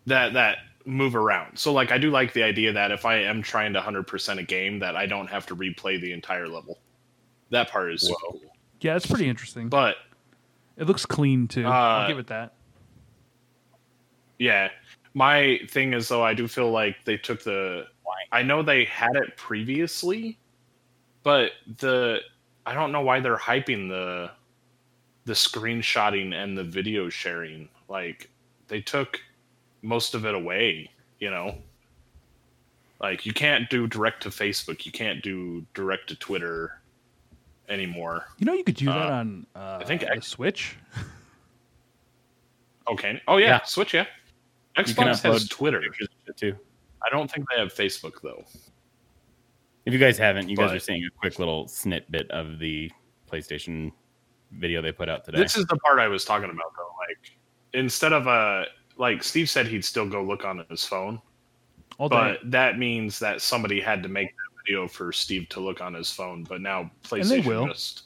[0.07, 1.59] that that move around.
[1.59, 4.43] So like I do like the idea that if I am trying to 100% a
[4.43, 6.79] game that I don't have to replay the entire level.
[7.51, 8.41] That part is super cool.
[8.81, 9.69] Yeah, it's pretty interesting.
[9.71, 9.97] But
[10.77, 11.67] it looks clean too.
[11.67, 12.53] I'll Uh, give it that.
[14.39, 14.69] Yeah.
[15.15, 17.87] My thing is though I do feel like they took the
[18.33, 20.39] I know they had it previously,
[21.23, 22.21] but the
[22.67, 24.31] I don't know why they're hyping the
[25.25, 27.69] the screenshotting and the video sharing.
[27.89, 28.31] Like
[28.69, 29.21] they took
[29.83, 31.57] most of it away, you know.
[33.01, 36.81] Like you can't do direct to Facebook, you can't do direct to Twitter
[37.69, 38.27] anymore.
[38.39, 40.77] You know, you could do that uh, on uh, think the X- Switch.
[42.87, 43.19] Okay.
[43.27, 43.63] Oh yeah, Yeah.
[43.65, 44.05] Switch, yeah.
[44.77, 45.81] Xbox has Twitter.
[45.81, 46.59] pictures and shit, too.
[47.03, 48.45] I don't think they have Facebook though.
[49.87, 52.91] If you guys haven't, you guys are seeing a quick little snippet of the
[53.31, 53.93] PlayStation
[54.59, 55.39] video they put out today.
[55.39, 56.91] This is the part I was talking about though.
[57.09, 57.37] Like
[57.73, 61.21] instead of a like Steve said he'd still go look on his phone,
[61.99, 62.17] All day.
[62.43, 65.95] but that means that somebody had to make that video for Steve to look on
[65.95, 66.45] his phone.
[66.45, 67.67] But now they PlayStation will.
[67.67, 68.03] just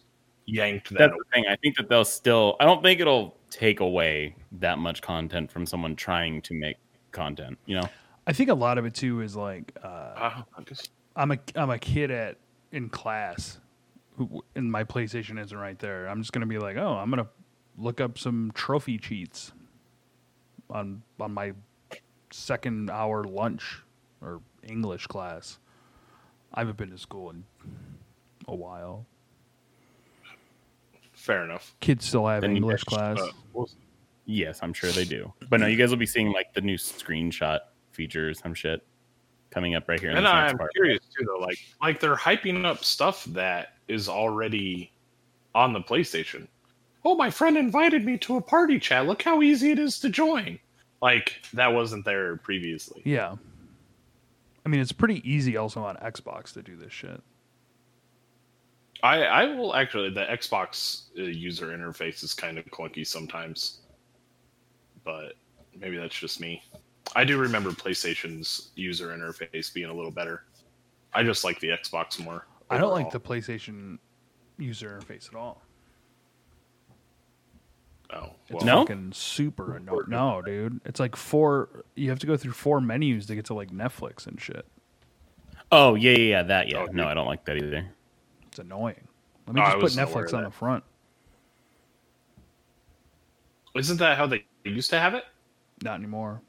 [0.47, 0.99] yanked that.
[0.99, 1.45] That's the thing.
[1.49, 2.57] I think that they'll still.
[2.61, 6.77] I don't think it'll take away that much content from someone trying to make
[7.13, 7.59] content.
[7.67, 7.89] You know,
[8.27, 11.39] I think a lot of it too is like uh, Uh, I guess- I'm a
[11.55, 12.37] I'm a kid at
[12.73, 13.61] in class, who,
[14.55, 16.07] and my PlayStation isn't right there.
[16.09, 17.29] I'm just gonna be like, oh, I'm gonna
[17.77, 19.53] look up some trophy cheats
[20.71, 21.53] on on my
[22.31, 23.83] second hour lunch
[24.21, 25.59] or English class.
[26.55, 27.45] I haven't been to school in
[28.47, 29.07] a while.
[31.13, 31.75] fair enough.
[31.81, 33.19] Kids still have Then English guys- class.
[33.21, 33.69] Uh, we'll-
[34.25, 35.33] yes, I'm sure they do.
[35.51, 38.87] But no, you guys will be seeing like the new screenshot features, some shit
[39.51, 40.11] coming up right here.
[40.11, 40.73] In and I'm part.
[40.75, 41.39] curious too, though.
[41.45, 44.93] Like, like they're hyping up stuff that is already
[45.55, 46.47] on the PlayStation.
[47.05, 49.07] Oh, my friend invited me to a party chat.
[49.07, 50.59] Look how easy it is to join.
[51.01, 53.03] Like that wasn't there previously.
[53.05, 53.37] Yeah.
[54.67, 57.23] I mean, it's pretty easy also on Xbox to do this shit.
[59.03, 63.79] I I will actually the Xbox uh, user interface is kind of clunky sometimes,
[65.05, 65.35] but
[65.79, 66.63] maybe that's just me.
[67.15, 70.45] I do remember PlayStation's user interface being a little better.
[71.15, 72.47] I just like the Xbox more.
[72.71, 73.99] I don't like the PlayStation
[74.59, 75.63] user interface at all.
[78.13, 78.83] Oh, It's No?
[78.83, 80.05] fucking super annoying.
[80.09, 80.81] No, dude.
[80.85, 81.85] It's like four.
[81.95, 84.67] You have to go through four menus to get to like Netflix and shit.
[85.71, 86.43] Oh yeah, yeah, yeah.
[86.45, 86.79] That yeah.
[86.79, 87.01] Oh, no, dude.
[87.03, 87.87] I don't like that either.
[88.47, 89.07] It's annoying.
[89.47, 90.85] Let me Oh, just put Netflix on the front.
[93.75, 95.25] Isn't that how they used to have it?
[95.83, 96.41] Not anymore.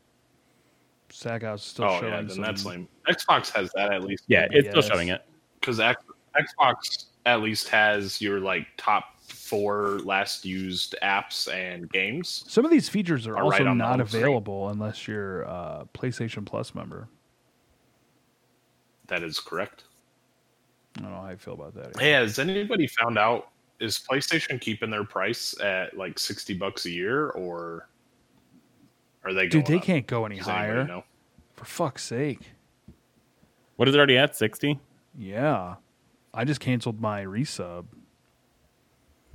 [1.10, 2.13] Stackhouse is still oh showing.
[2.13, 2.88] yeah, then some- that's lame.
[3.08, 4.23] Xbox has that at least.
[4.27, 5.25] Yeah, it's still showing it.
[5.60, 6.03] because X-
[6.37, 12.43] Xbox at least has your like top four last used apps and games.
[12.47, 14.23] Some of these features are Are also right not home screen.
[14.23, 17.07] available unless you're a PlayStation Plus member.
[19.07, 19.85] That is correct.
[20.97, 21.99] I don't know how I feel about that.
[21.99, 26.89] Hey, has anybody found out is PlayStation keeping their price at like sixty bucks a
[26.89, 27.87] year, or
[29.23, 29.47] are they?
[29.47, 29.83] Dude, they up?
[29.83, 30.83] can't go any Does higher.
[30.83, 31.03] know?
[31.55, 32.41] For fuck's sake.
[33.77, 34.35] What is it already at?
[34.35, 34.79] Sixty.
[35.17, 35.75] Yeah.
[36.33, 37.85] I just canceled my resub.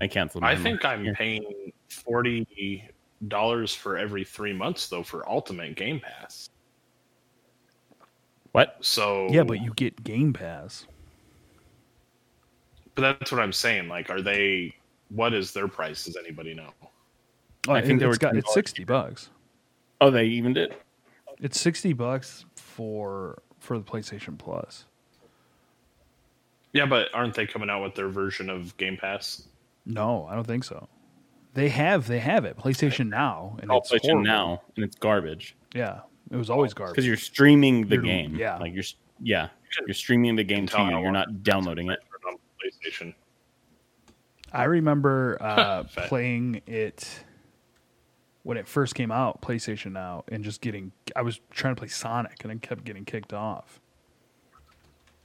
[0.01, 0.43] I canceled.
[0.43, 1.15] My I think I'm Here.
[1.15, 2.89] paying forty
[3.29, 6.51] dollars for every three months though for Ultimate Game Pass.
[8.53, 8.77] What?
[8.81, 10.87] So Yeah, but you get Game Pass.
[12.95, 13.89] But that's what I'm saying.
[13.89, 14.75] Like, are they?
[15.09, 16.05] What is their price?
[16.05, 16.71] Does anybody know?
[17.69, 19.31] Oh, I think it, they were got $10 it's sixty bucks.
[20.01, 20.81] Oh, they evened it.
[21.41, 24.85] It's sixty bucks for for the PlayStation Plus.
[26.75, 29.49] Yeah, but aren't they coming out with their version of Game Pass?
[29.87, 30.89] No, I don't think so.
[31.55, 34.23] They have they have it PlayStation Now, and Oh, it's PlayStation horrible.
[34.25, 36.95] now, and it's garbage Yeah, it was always garbage.
[36.95, 38.35] because you're streaming the You're- game.
[38.35, 38.59] yeah.
[38.59, 38.83] like you're
[39.21, 39.49] yeah,
[39.87, 40.99] you're streaming the game to you.
[40.99, 42.01] You're not downloading it.
[42.27, 43.15] on PlayStation.
[44.53, 47.25] I remember uh, playing it
[48.43, 50.91] when it first came out, PlayStation Now, and just getting.
[51.15, 53.81] I was trying to play Sonic, and I kept getting kicked off.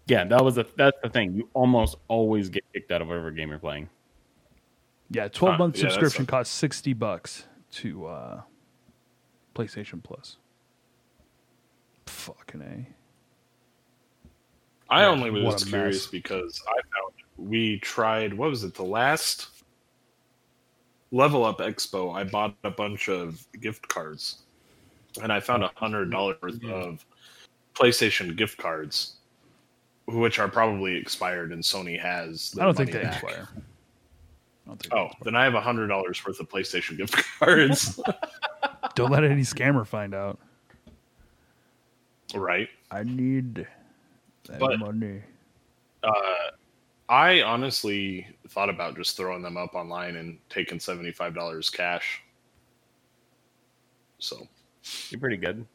[0.09, 1.35] Yeah, that was a that's the thing.
[1.35, 3.89] You almost always get kicked out of whatever game you're playing.
[5.11, 8.41] Yeah, twelve month yeah, subscription a- costs sixty bucks to uh,
[9.53, 10.37] PlayStation Plus.
[12.07, 12.87] Fucking a.
[14.91, 16.11] I Yeah, only was curious mess.
[16.11, 19.49] because I found we tried what was it the last
[21.11, 24.39] level up expo I bought a bunch of gift cards
[25.21, 27.05] and I found a hundred dollars worth of
[27.75, 29.18] PlayStation gift cards
[30.11, 33.21] which are probably expired and Sony has I don't think they back.
[33.23, 33.47] expire.
[34.67, 37.99] I think Oh, then I have a hundred dollars worth of PlayStation gift cards.
[38.95, 40.39] Don't let any scammer find out.
[42.33, 42.69] right.
[42.91, 43.67] I need
[44.47, 45.21] that But- money.
[46.03, 46.11] Uh,
[47.09, 52.21] I honestly thought about just throwing them up online and taking seventy five dollars cash.
[54.19, 54.47] So,
[55.09, 55.65] You're pretty good.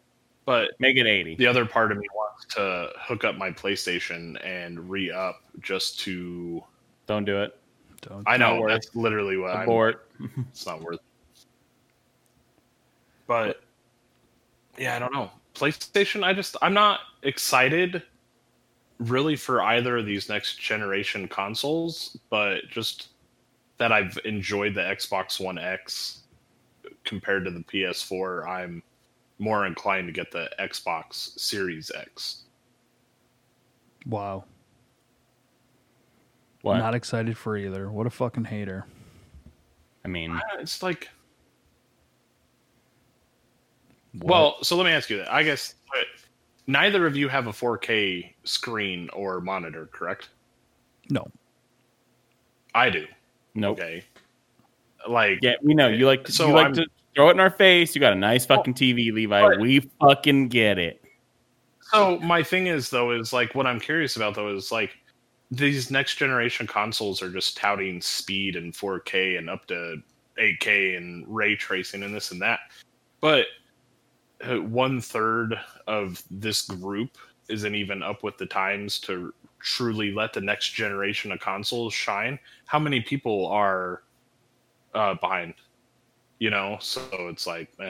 [0.47, 1.37] But Make it 80.
[1.37, 5.99] the other part of me wants to hook up my PlayStation and re up just
[6.01, 6.63] to.
[7.07, 7.59] Don't do it.
[8.03, 8.23] Don't.
[8.27, 9.63] I know Not that's literally what I'm.
[9.63, 10.09] Abort.
[10.51, 10.97] It's not worth.
[10.97, 11.01] it.
[13.27, 13.63] But
[14.77, 15.31] yeah, I don't know.
[15.55, 16.23] PlayStation.
[16.25, 18.03] I just I'm not excited
[18.99, 23.09] really for either of these next generation consoles, but just
[23.79, 26.21] that I've enjoyed the Xbox One X
[27.05, 28.47] compared to the PS4.
[28.47, 28.83] I'm
[29.39, 32.43] more inclined to get the Xbox Series X.
[34.07, 34.45] Wow.
[36.63, 36.79] What?
[36.79, 37.91] Not excited for either.
[37.91, 38.87] What a fucking hater.
[40.05, 41.09] I mean, Uh, It's like
[44.13, 44.31] What?
[44.31, 45.33] Well, so let me ask you that.
[45.33, 45.75] I guess
[46.67, 50.29] neither of you have a 4K screen or monitor, correct?
[51.11, 51.27] no.
[52.77, 53.07] I do.
[53.55, 53.79] nope.
[53.79, 54.03] Okay.
[55.09, 57.41] Like, Yeah, we know you like to, So you like I'm- to throw it in
[57.41, 57.95] our face.
[57.95, 59.41] You got a nice fucking TV, Levi.
[59.41, 61.01] but- we fucking get it.
[61.81, 64.91] so my thing is though is like what I'm curious about though is like
[65.51, 70.03] these next generation consoles are just touting speed and 4K and up to
[70.39, 72.61] 8K and ray tracing and this and that,
[73.21, 73.47] but
[74.45, 75.55] uh, one third
[75.87, 77.17] of this group
[77.49, 82.39] isn't even up with the times to truly let the next generation of consoles shine.
[82.67, 84.03] How many people are
[84.95, 85.55] uh, behind?
[86.45, 87.89] You know, so it's like, eh.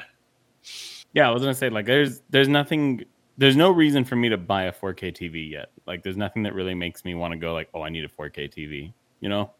[1.12, 3.04] Yeah, I was gonna say like there's there's nothing
[3.36, 5.72] there's no reason for me to buy a 4K TV yet.
[5.86, 8.08] Like there's nothing that really makes me want to go like, oh, I need a
[8.08, 8.92] 4K TV.
[9.18, 9.50] You know?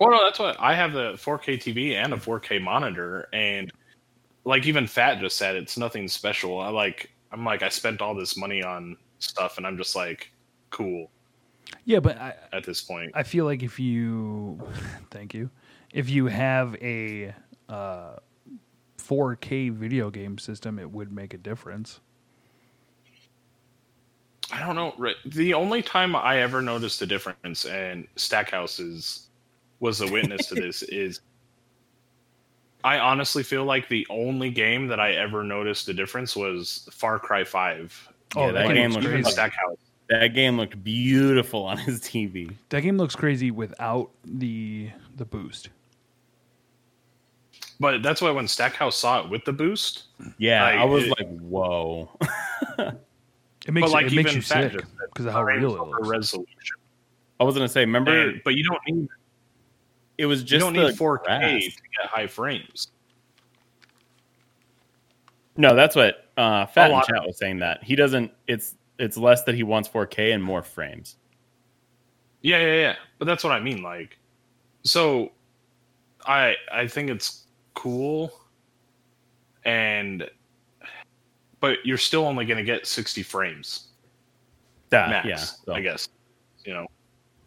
[0.00, 3.70] Well, no, that's what I have the 4K TV and a 4K monitor, and
[4.44, 6.58] like even Fat just said, it's nothing special.
[6.58, 10.32] I like, I'm like, I spent all this money on stuff, and I'm just like,
[10.70, 11.12] cool
[11.84, 13.12] Yeah, but I, at this point.
[13.14, 14.60] I feel like if you,
[15.12, 15.48] thank you,
[15.92, 17.32] if you have a
[17.68, 18.16] uh,
[18.98, 22.00] 4K video game system, it would make a difference.
[24.52, 24.94] I don't know.
[24.98, 29.28] Right, The only time I ever noticed a difference, and Stackhouse is
[29.80, 31.20] was a witness to this, is
[32.84, 37.18] I honestly feel like the only game that I ever noticed a difference was Far
[37.18, 38.08] Cry Five.
[38.36, 39.30] Oh, Yeah, that, that game game looks looks crazy.
[39.30, 39.76] Stackhouse.
[40.10, 42.54] That game looked beautiful on his TV.
[42.68, 45.70] That game looks crazy without the the boost.
[47.80, 50.04] But that's why when Stackhouse saw it with the boost,
[50.38, 52.10] Yeah, Like, I was it- like, whoa.
[53.66, 55.74] It makes but like it makes even you Fat sick because of how frames real
[55.82, 56.06] it looks.
[56.08, 56.76] resolution.
[57.40, 59.08] I was gonna say, remember And- but you don't need
[60.18, 61.62] it was just you don't need 4K grass.
[61.62, 62.88] to get high frames.
[65.56, 67.60] No, that's what uh, Fat in chat was saying.
[67.60, 68.32] That he doesn't.
[68.46, 71.16] It's it's less that he wants 4K and more frames.
[72.42, 72.96] Yeah, yeah, yeah.
[73.18, 73.82] But that's what I mean.
[73.82, 74.18] Like,
[74.82, 75.30] so
[76.26, 77.43] I I think it's
[77.74, 78.32] cool,
[79.64, 80.28] and
[81.60, 83.88] but you're still only going to get 60 frames
[84.90, 85.26] That, max.
[85.26, 85.36] yeah.
[85.36, 86.08] so- I guess.
[86.64, 86.86] You know.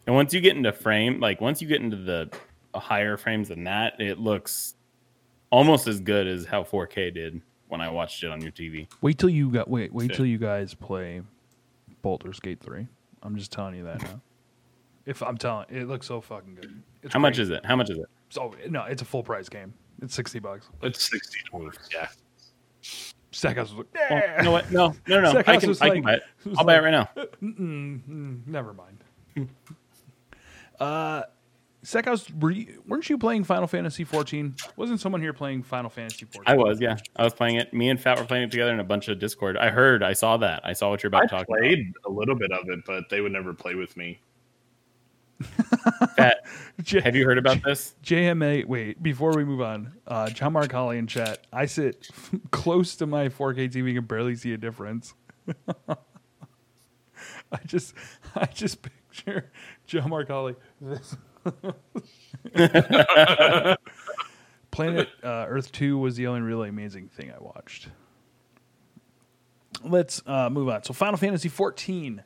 [0.05, 2.29] And once you get into frame, like once you get into the
[2.73, 4.75] uh, higher frames than that, it looks
[5.49, 8.87] almost as good as how 4K did when I watched it on your TV.
[9.01, 10.15] Wait till you got wait wait Yeah.
[10.17, 11.21] till you guys play
[12.01, 12.87] Baldur's Gate three.
[13.23, 14.21] I'm just telling you that now.
[15.05, 16.81] If I'm telling, it looks so fucking good.
[17.03, 17.65] It's How much is it?
[17.65, 18.05] How much is it?
[18.29, 19.73] So no, it's a full price game.
[20.01, 20.69] It's sixty bucks.
[20.81, 21.75] It's 60 dollars.
[21.93, 22.07] Yeah.
[23.31, 24.71] Stackhouse was like, Well, "Yeah." you know what?
[24.71, 25.31] No, no, no.
[25.33, 26.23] Zach I House can, was I can buy it.
[26.57, 27.09] I'll buy it right now.
[27.43, 29.03] Mm, never mind.
[30.79, 31.23] uh,
[31.83, 34.55] Stackhouse, were you, weren't you playing Final Fantasy 14?
[34.75, 36.43] Wasn't someone here playing Final Fantasy 14?
[36.45, 36.97] I was, yeah.
[37.15, 37.73] I was playing it.
[37.73, 39.57] Me and Fat were playing it together in a bunch of Discord.
[39.57, 40.61] I heard, I saw that.
[40.65, 43.03] I saw what you're about I to talk played a little bit of it, but
[43.09, 44.19] they would never play with me.
[46.15, 46.45] Fat,
[46.81, 47.95] J- have you heard about this?
[48.03, 51.45] JMA, wait, before we move on, uh, John Marcali in chat.
[51.53, 52.09] I sit
[52.51, 55.13] close to my 4K TV and can barely see a difference.
[55.89, 57.93] I just,
[58.35, 59.51] I just picture
[59.85, 60.55] John Marcali.
[60.81, 61.15] This.
[64.71, 67.89] Planet uh, Earth 2 was the only really amazing thing I watched.
[69.83, 70.83] Let's uh, move on.
[70.83, 72.23] So, Final Fantasy 14.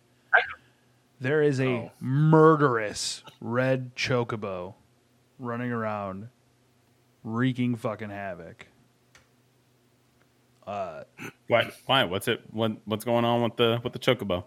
[1.22, 1.92] There is a Oh.
[2.02, 4.74] murderous red chocobo
[5.38, 6.30] running around,
[7.24, 8.66] wreaking fucking havoc.
[10.66, 11.04] Uh,
[11.48, 11.74] What?
[11.86, 12.04] Why?
[12.06, 12.42] What's it?
[12.52, 12.74] What?
[12.86, 14.46] What's going on with the with the chocobo?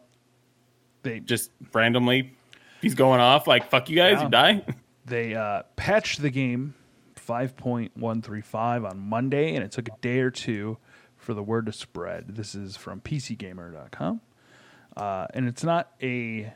[1.04, 2.34] they Just randomly,
[2.82, 4.22] he's going off like "fuck you guys, Yeah.
[4.24, 4.64] you die."
[5.04, 6.74] they uh, patched the game
[7.14, 10.78] 5.135 on Monday, and it took a day or two
[11.16, 12.34] for the word to spread.
[12.36, 14.20] This is from PCGamer.com,
[14.96, 16.52] uh, and it's not a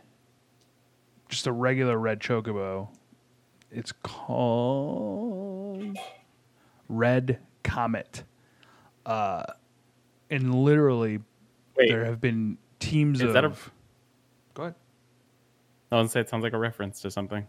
[1.29, 2.89] just a regular red chocobo.
[3.71, 5.97] It's called
[6.89, 8.25] Red Comet,
[9.05, 9.45] uh,
[10.31, 11.21] and literally
[11.77, 13.33] Wait, there have been teams Is of.
[13.35, 13.53] that a-
[14.55, 14.75] Go ahead.
[15.93, 17.47] I was say it sounds like a reference to something.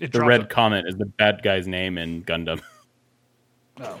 [0.00, 2.60] It The Red Comet is the bad guy's name in Gundam,
[3.80, 4.00] oh.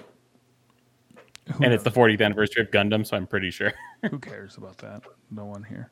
[1.60, 3.72] and it's the 40th anniversary of Gundam, so I'm pretty sure.
[4.10, 5.02] Who cares about that?
[5.30, 5.90] No one here.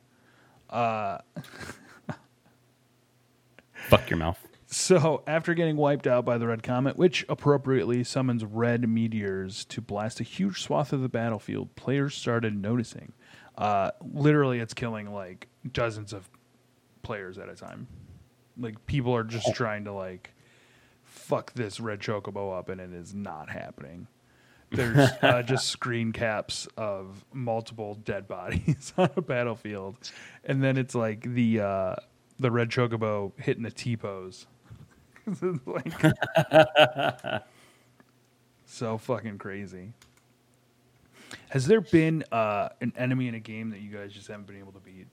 [0.69, 1.19] Uh,
[3.87, 4.39] Fuck your mouth.
[4.67, 9.81] so, after getting wiped out by the Red Comet, which appropriately summons red meteors to
[9.81, 13.13] blast a huge swath of the battlefield, players started noticing.
[13.57, 16.29] Uh, literally, it's killing like dozens of
[17.01, 17.87] players at a time.
[18.57, 20.33] Like, people are just trying to like
[21.03, 24.07] fuck this red chocobo up, and it is not happening.
[24.71, 29.97] There's uh, just screen caps of multiple dead bodies on a battlefield,
[30.43, 31.95] and then it's like the uh,
[32.39, 34.47] the red chocobo hitting the T pose.
[35.65, 35.93] like,
[38.65, 39.93] so fucking crazy.
[41.49, 44.57] Has there been uh, an enemy in a game that you guys just haven't been
[44.57, 45.07] able to beat?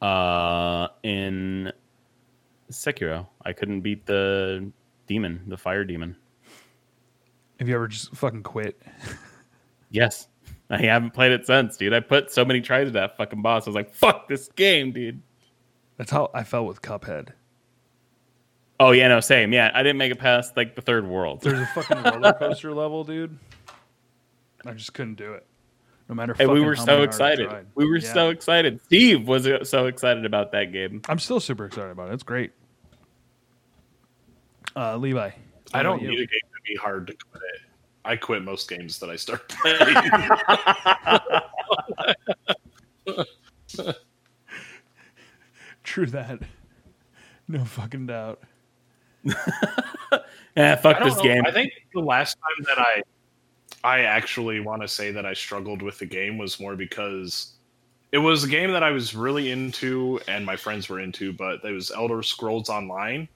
[0.00, 1.72] Uh, in
[2.70, 4.70] Sekiro, I couldn't beat the
[5.06, 6.16] demon, the fire demon.
[7.58, 8.80] Have you ever just fucking quit?
[9.90, 10.28] Yes,
[10.68, 11.94] I haven't played it since, dude.
[11.94, 13.66] I put so many tries at that fucking boss.
[13.66, 15.22] I was like, "Fuck this game, dude."
[15.96, 17.28] That's how I felt with Cuphead.
[18.78, 19.52] Oh yeah, no, same.
[19.54, 21.40] Yeah, I didn't make it past like the third world.
[21.40, 23.38] There's a fucking roller coaster level, dude.
[24.66, 25.46] I just couldn't do it.
[26.08, 26.36] No matter.
[26.38, 27.48] And we were how so many excited.
[27.74, 28.12] We were Yeah.
[28.12, 28.80] so excited.
[28.84, 31.00] Steve was uh, so excited about that game.
[31.08, 32.14] I'm still super excited about it.
[32.14, 32.52] It's great.
[34.76, 35.30] Uh, Levi.
[35.72, 37.60] I don't need a game to be hard to quit it.
[38.04, 39.96] I quit most games that I start playing.
[45.82, 46.40] True that.
[47.48, 48.42] No fucking doubt.
[50.56, 51.22] Yeah, fuck I this know.
[51.22, 51.42] game.
[51.46, 53.02] I think the last time that I
[53.84, 57.52] I actually want to say that I struggled with the game was more because
[58.10, 61.62] it was a game that I was really into and my friends were into, but
[61.62, 63.28] it was Elder Scrolls Online.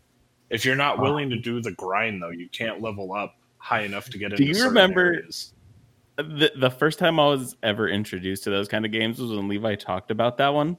[0.51, 4.11] If you're not willing to do the grind though, you can't level up high enough
[4.11, 5.53] to get into Do you remember- areas.
[6.17, 9.49] the, the first time I was ever introduced to those kind of games was when
[9.49, 10.77] Levi talked about that one.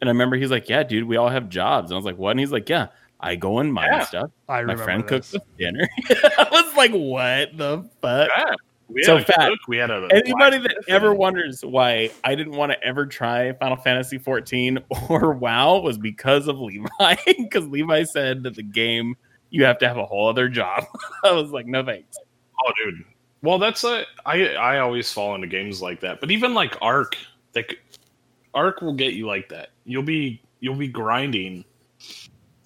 [0.00, 1.90] And I remember he's like, Yeah, dude, we all have jobs.
[1.90, 2.30] And I was like, What?
[2.32, 2.88] And he's like, Yeah,
[3.20, 4.04] I go and mine Yeah.
[4.04, 4.30] stuff.
[4.48, 5.40] I My remember friend cooks this.
[5.40, 5.88] us dinner.
[6.10, 8.28] I was like, What the fuck?
[8.36, 8.54] Yeah.
[8.94, 9.48] We So fat.
[9.48, 13.06] cook, we had a Anybody that blacksmith, ever wonders why I didn't want to ever
[13.06, 14.78] try Final Fantasy 14
[15.08, 16.88] or WoW was because of Levi.
[17.26, 19.16] Because Levi said that the game
[19.50, 20.84] you have to have a whole other job.
[21.24, 22.16] I was like, no thanks.
[22.64, 23.04] Oh, dude.
[23.42, 24.04] Well, that's a.
[24.24, 26.20] I I always fall into games like that.
[26.20, 27.16] But even like Ark,
[27.54, 27.78] like
[28.54, 29.70] Ark will get you like that.
[29.84, 31.64] You'll be you'll be grinding,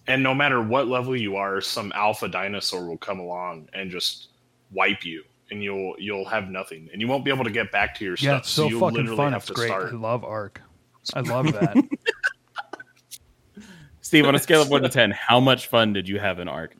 [0.07, 4.29] and no matter what level you are, some alpha dinosaur will come along and just
[4.71, 7.95] wipe you, and you'll you'll have nothing, and you won't be able to get back
[7.97, 8.41] to your Yeah, stuff.
[8.43, 9.33] it's so you'll fucking literally fun.
[9.33, 9.69] have It's to great.
[9.69, 9.93] start.
[9.93, 10.61] I love Ark.
[11.15, 11.77] I love that.
[14.01, 16.49] Steve, on a scale of 1 to 10, how much fun did you have in
[16.49, 16.75] Ark?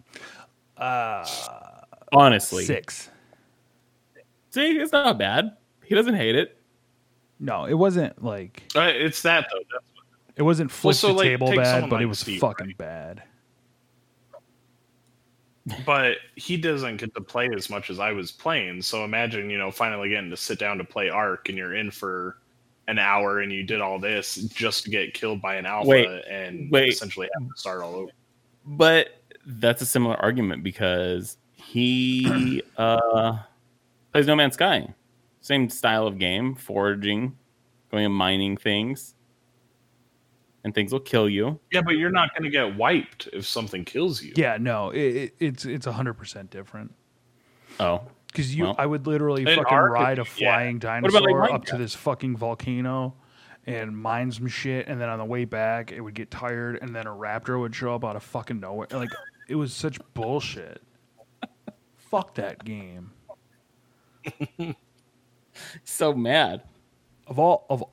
[0.77, 1.27] uh,
[2.13, 2.65] Honestly.
[2.65, 3.11] six.
[4.51, 5.57] See, it's not bad.
[5.85, 6.59] He doesn't hate it.
[7.41, 9.59] No, it wasn't like Uh, it's that though.
[9.73, 9.85] That's
[10.37, 12.79] it wasn't flip so, the like, table bad, someone but it was Steve, fucking right?
[12.79, 13.23] bad.
[15.85, 18.83] But he doesn't get to play as much as I was playing.
[18.83, 21.91] So imagine, you know, finally getting to sit down to play Ark and you're in
[21.91, 22.39] for
[22.87, 26.07] an hour and you did all this just to get killed by an alpha Wait,
[26.29, 26.89] and wait.
[26.89, 28.11] essentially have to start all over.
[28.65, 33.39] But that's a similar argument because he uh,
[34.13, 34.95] plays No Man's Sky.
[35.41, 37.37] Same style of game, foraging,
[37.91, 39.15] going and mining things.
[40.65, 41.59] And things will kill you.
[41.73, 44.33] Yeah, but you're not going to get wiped if something kills you.
[44.37, 46.93] Yeah, no, it, it, it's it's hundred percent different.
[47.79, 48.03] Oh.
[48.27, 48.75] Because you, Well.
[48.77, 50.25] I would literally fucking Ark, ride a yeah.
[50.25, 53.15] flying about, dinosaur like, up to this fucking volcano
[53.67, 56.95] and mine some shit, and then on the way back, it would get tired, and
[56.95, 58.89] then a raptor would show up out of fucking nowhere.
[58.91, 59.11] Like
[59.49, 60.83] it was such bullshit.
[61.97, 63.13] Fuck that game.
[65.85, 66.63] So mad.
[67.27, 67.85] Of all of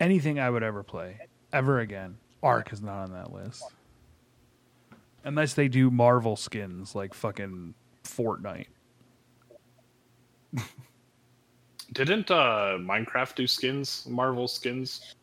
[0.00, 1.20] anything I would ever play
[1.56, 2.18] ever again.
[2.42, 3.64] Ark is not on that list.
[5.24, 8.66] Unless they do Marvel skins like fucking Fortnite.
[11.92, 15.14] Didn't uh, Minecraft do skins, Marvel skins?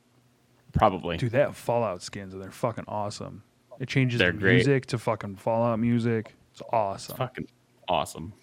[0.74, 1.18] Probably.
[1.18, 3.44] Dude, they have Fallout skins and they're fucking awesome.
[3.80, 4.56] It changes They're the great.
[4.56, 6.34] music to fucking Fallout music.
[6.52, 7.18] It's awesome.
[7.18, 7.48] Fucking
[7.88, 8.34] awesome.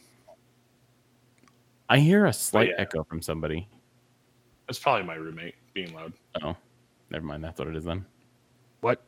[1.89, 2.83] I hear a slight yeah.
[2.83, 3.69] echo from somebody.
[4.69, 6.13] It's probably my roommate being loud.
[6.43, 6.57] Oh,
[7.11, 7.45] never mind.
[7.45, 8.07] That's what it is then.
[8.81, 9.03] What?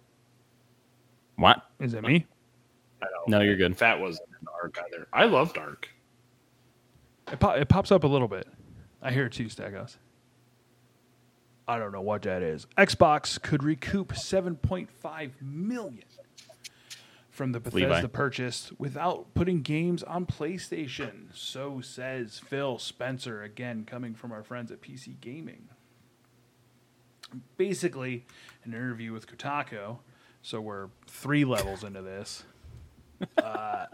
[1.37, 1.63] What?
[1.81, 2.27] Is it me?
[3.03, 3.77] I don't No, you're good.
[3.77, 5.09] Fat wasn't in Ark either.
[5.13, 5.89] I love dark.
[7.31, 8.47] It, po- it pops up a little bit.
[9.01, 9.97] I hear it too, Stackhouse.
[11.67, 12.67] I don't know what that is.
[12.77, 16.05] Xbox could recoup 7.5 million
[17.31, 18.07] from the Bethesda Levi.
[18.09, 21.29] purchase without putting games on PlayStation.
[21.33, 25.69] So says Phil Spencer, again coming from our friends at PC Gaming.
[27.57, 28.27] Basically,
[28.65, 29.99] an interview with Kotaku.
[30.43, 32.45] So we're three levels into this.
[33.41, 33.87] Uh,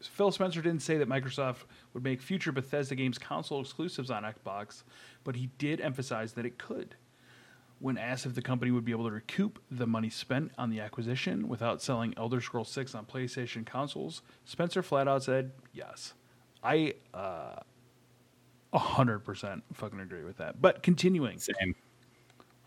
[0.00, 4.84] Phil Spencer didn't say that Microsoft would make future Bethesda games console exclusives on Xbox,
[5.24, 6.94] but he did emphasize that it could.
[7.80, 10.80] When asked if the company would be able to recoup the money spent on the
[10.80, 16.14] acquisition without selling Elder Scrolls 6 on PlayStation consoles, Spencer flat out said yes.
[16.62, 17.56] I uh,
[18.74, 20.60] 100% fucking agree with that.
[20.60, 21.74] But continuing, Same.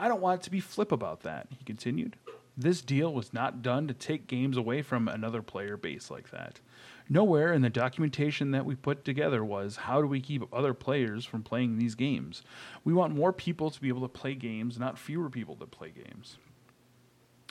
[0.02, 2.16] I don't want to be flip about that, he continued.
[2.58, 6.60] This deal was not done to take games away from another player base like that.
[7.08, 11.24] Nowhere in the documentation that we put together was how do we keep other players
[11.24, 12.42] from playing these games?
[12.84, 15.92] We want more people to be able to play games, not fewer people to play
[15.92, 16.38] games.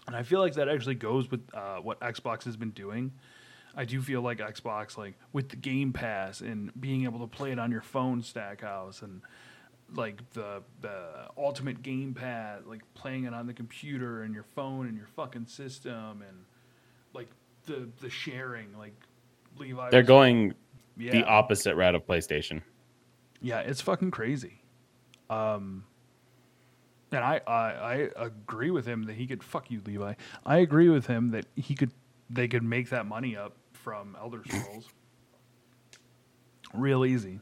[0.09, 3.13] And I feel like that actually goes with uh, what Xbox has been doing.
[3.77, 7.53] I do feel like Xbox, like with the Game Pass and being able to play
[7.53, 9.23] it on your phone, Stackhouse, and
[9.95, 14.87] like the the Ultimate Game Pass, like playing it on the computer and your phone
[14.87, 16.45] and your fucking system, and
[17.13, 17.29] like
[17.67, 18.95] the the sharing, like
[19.59, 19.91] Levi.
[19.91, 20.55] They're going
[20.97, 22.63] yeah, the opposite route of PlayStation.
[23.41, 24.63] yeah, it's fucking crazy.
[25.29, 25.85] Um,
[27.13, 27.63] and I, I
[28.17, 30.15] I agree with him that he could fuck you, Levi.
[30.45, 31.93] I agree with him that he could
[32.29, 34.89] they could make that money up from Elder Scrolls.
[36.73, 37.41] Real easy.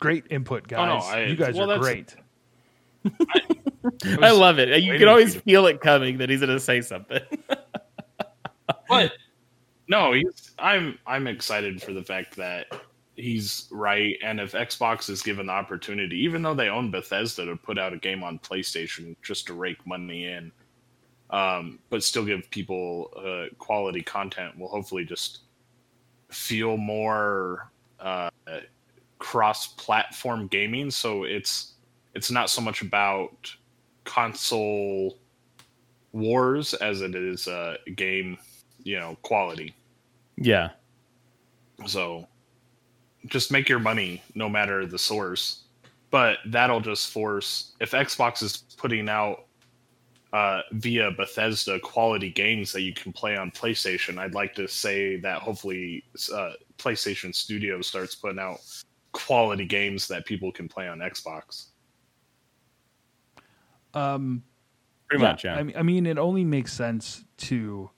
[0.00, 0.80] Great input, guys.
[0.80, 2.14] Oh, no, I- you guys well, are great.
[4.20, 4.82] I love it.
[4.82, 7.22] You can always you feel it coming that he's going to say something.
[8.88, 9.12] But
[9.88, 12.66] no, he's, I'm I'm excited for the fact that
[13.14, 17.56] he's right, and if Xbox is given the opportunity, even though they own Bethesda to
[17.56, 20.50] put out a game on PlayStation just to rake money in,
[21.30, 25.40] um, but still give people uh, quality content, will hopefully just
[26.30, 27.70] feel more
[28.00, 28.30] uh,
[29.20, 30.90] cross-platform gaming.
[30.90, 31.74] So it's
[32.14, 33.54] it's not so much about
[34.04, 35.16] console
[36.12, 38.36] wars as it is uh, game
[38.82, 39.74] you know quality
[40.36, 40.70] yeah.
[41.86, 42.26] so
[43.26, 45.64] just make your money no matter the source
[46.10, 49.44] but that'll just force if xbox is putting out
[50.32, 55.16] uh, via bethesda quality games that you can play on playstation i'd like to say
[55.16, 56.02] that hopefully
[56.34, 58.60] uh, playstation studio starts putting out
[59.12, 61.66] quality games that people can play on xbox
[63.94, 64.42] Um,
[65.08, 65.56] Pretty much, yeah.
[65.56, 67.90] I mean, I mean, it only makes sense to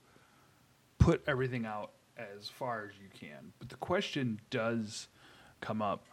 [0.98, 3.52] put everything out as far as you can.
[3.58, 5.08] But the question does
[5.60, 6.04] come up.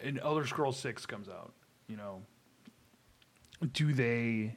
[0.00, 1.52] And Elder Scrolls Six comes out.
[1.86, 2.22] You know,
[3.72, 4.56] do they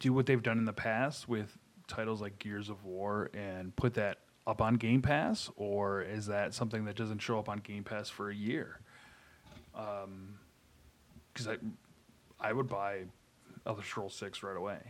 [0.00, 3.94] do what they've done in the past with titles like Gears of War and put
[3.94, 4.18] that
[4.50, 8.08] up on Game Pass, or is that something that doesn't show up on Game Pass
[8.10, 8.80] for a year?
[9.74, 10.38] Um
[11.32, 11.56] because I,
[12.40, 13.04] I would buy
[13.66, 14.80] Elder Scrolls Six right away.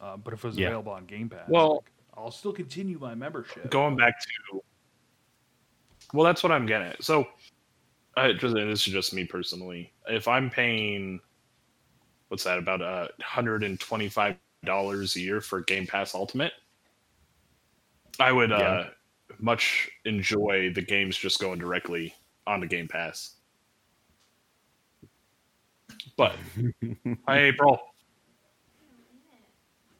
[0.00, 0.68] Uh, but if it was Yeah.
[0.68, 3.70] available on Game Pass, Well- like, I'll still continue my membership.
[3.70, 4.62] going back to
[6.14, 7.26] well that's what i'm getting at so
[8.16, 11.20] I just, this is just me personally if i'm paying
[12.28, 16.52] what's that about uh, $125 a year for game pass ultimate
[18.20, 18.84] i would uh,
[19.38, 22.14] much enjoy the games just going directly
[22.46, 23.34] on the game pass
[26.16, 26.34] but
[27.26, 27.80] hi april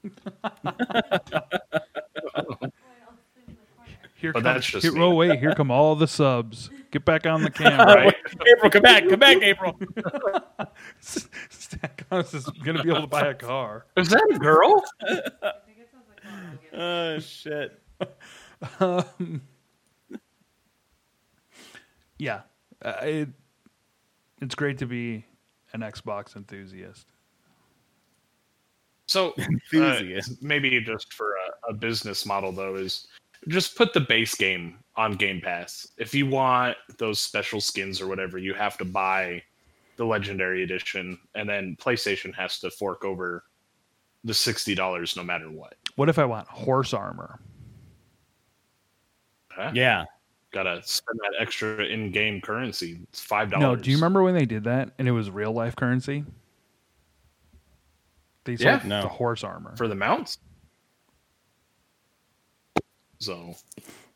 [4.19, 5.01] Here But come, that's just here, me.
[5.03, 6.71] oh wait, here come all the subs.
[6.91, 7.85] Get back on the camera.
[7.87, 8.15] right
[8.51, 9.79] April, come back, come back, April.
[11.01, 13.85] Stackhouse is gonna be able to buy a car.
[13.97, 14.83] is that a girl
[16.73, 17.79] oh shit.
[22.19, 22.43] Yeah,
[22.83, 23.29] uh, it,
[24.41, 25.25] It's great to be
[25.73, 27.07] an Xbox enthusiast.
[29.07, 30.43] So uh, Enthusiast.
[30.43, 33.07] maybe just for a, a business model though is
[33.49, 35.87] just put the base game on Game Pass.
[35.99, 39.43] If you want those special skins or whatever, you have to buy
[39.97, 43.45] the Legendary Edition, and then PlayStation has to fork over
[44.25, 45.75] the sixty dollars no matter what.
[45.97, 47.39] What if I want horse armor?
[49.57, 49.71] Huh?
[49.75, 50.05] Yeah.
[50.53, 53.01] Gotta spend that extra in-game currency.
[53.05, 53.63] It's five dollars.
[53.63, 56.25] No, do you remember when they did that and it was real life currency?
[58.45, 58.89] They sold Yeah.
[58.89, 59.03] No.
[59.03, 59.75] the horse armor.
[59.77, 60.39] for the mounts?
[63.19, 63.55] So,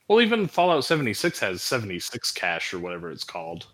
[0.09, 3.67] well, even Fallout seventy six has seventy six cash or whatever it's called.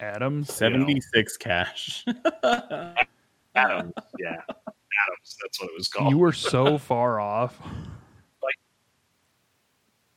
[0.00, 0.52] Atoms.
[0.52, 2.04] 76 cash.
[2.04, 5.36] Atoms, yeah, Atoms.
[5.40, 6.10] That's what it was called.
[6.10, 7.58] You were so far off.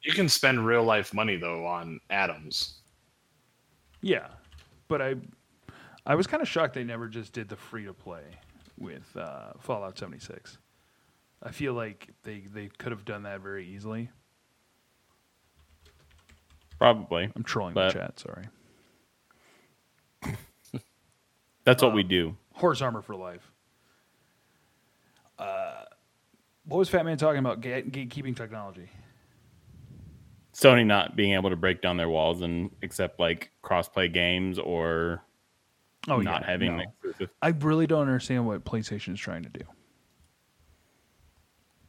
[0.08, 2.80] You can spend real life money though on atoms.
[4.02, 4.28] Yeah,
[4.88, 5.16] but I,
[6.06, 8.22] I was kind of shocked they never just did the free to play
[8.80, 10.58] with uh, Fallout 76.
[11.44, 14.10] I feel like they they could have done that very easily.
[16.80, 17.30] Probably.
[17.36, 18.18] I'm trolling But- the chat.
[18.20, 18.46] Sorry.
[21.66, 22.38] That's what we do.
[22.54, 23.52] Horse armor for life.
[25.38, 25.84] Uh,
[26.64, 27.60] what was Fat Man talking about?
[27.60, 28.90] Gate- gatekeeping technology.
[30.58, 35.22] Sony not being able to break down their walls and accept like cross-play games or
[36.08, 36.84] Oh not yeah, having no.
[36.84, 37.30] exclusive.
[37.42, 39.66] I really don't understand what PlayStation is trying to do.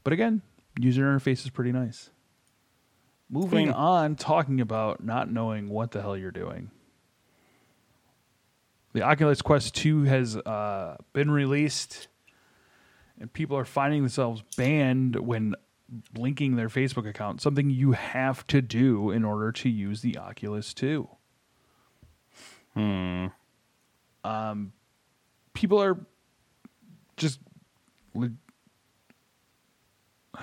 [0.05, 0.43] But again,
[0.79, 2.11] user interface is pretty nice.
[3.31, 3.71] Moving Clean.
[3.71, 6.71] on, talking about not knowing what the hell you're doing.
[8.95, 12.09] The Oculus Quest 2 has uh, been released,
[13.21, 15.55] and people are finding themselves banned when
[16.16, 20.74] linking their Facebook account, something you have to do in order to use the Oculus
[20.74, 21.09] 2.
[22.74, 23.26] Hmm.
[25.53, 25.99] people are
[27.16, 27.41] just
[28.14, 28.30] le-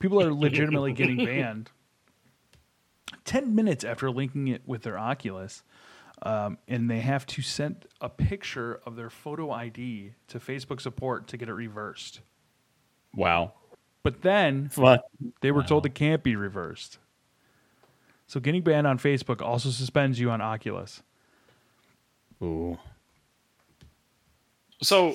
[0.00, 1.70] people are legitimately getting banned
[3.24, 5.62] 10 minutes after linking it with their oculus
[6.22, 11.28] um, and they have to send a picture of their photo id to facebook support
[11.28, 12.20] to get it reversed
[13.14, 13.52] Wow.
[14.02, 15.04] but then What?
[15.40, 16.98] they were told it can't be reversed
[18.26, 21.02] so getting banned on facebook also suspends you on oculus
[22.42, 22.78] Ooh.
[24.82, 25.14] So,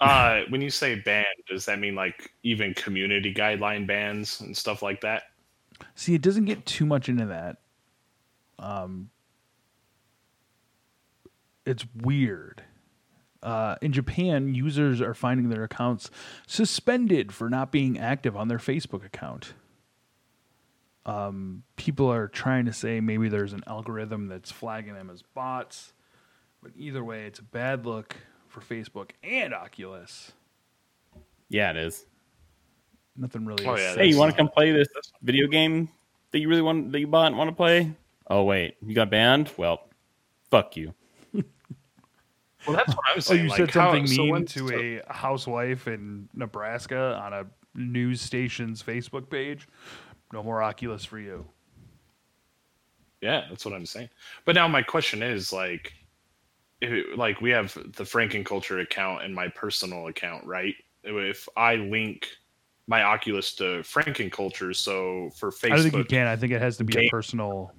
[0.00, 4.80] uh, when you say banned, does that mean like even community guideline bans and stuff
[4.82, 5.24] like that?
[5.94, 7.58] See, it doesn't get too much into that.
[8.58, 9.10] Um,
[11.66, 12.62] it's weird.
[13.42, 16.10] Uh, in Japan, users are finding their accounts
[16.46, 19.54] suspended for not being active on their Facebook account.
[21.04, 25.92] Um, people are trying to say maybe there's an algorithm that's flagging them as bots,
[26.62, 28.14] but either way, it's a bad look
[28.46, 30.30] for Facebook and Oculus.
[31.48, 32.06] Yeah, it is.
[33.16, 33.66] Nothing really.
[33.66, 33.94] Oh, yeah.
[33.94, 34.88] Hey, you want to come play this
[35.22, 35.88] video game
[36.30, 37.92] that you really want that you bought and want to play?
[38.28, 39.50] Oh wait, you got banned?
[39.56, 39.88] Well,
[40.50, 40.94] fuck you.
[42.66, 43.40] Well, that's what I was saying.
[43.40, 47.32] Oh, you like, said how- something so mean when- to a housewife in Nebraska on
[47.32, 49.68] a news station's Facebook page.
[50.32, 51.46] No more Oculus for you.
[53.20, 54.08] Yeah, that's what I'm saying.
[54.44, 55.92] But now my question is like,
[56.80, 60.74] if it, like we have the Franken Culture account and my personal account, right?
[61.04, 62.28] If I link
[62.88, 66.26] my Oculus to Franken Culture, so for Facebook, I don't think you can.
[66.26, 67.72] I think it has to be a personal,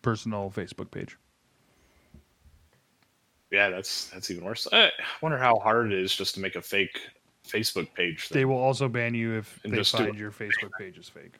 [0.00, 1.18] personal Facebook page.
[3.54, 4.66] Yeah, that's that's even worse.
[4.72, 4.90] I
[5.22, 7.00] wonder how hard it is just to make a fake
[7.46, 8.28] Facebook page.
[8.28, 8.38] Thing.
[8.38, 11.34] They will also ban you if And they just find your Facebook page is fake.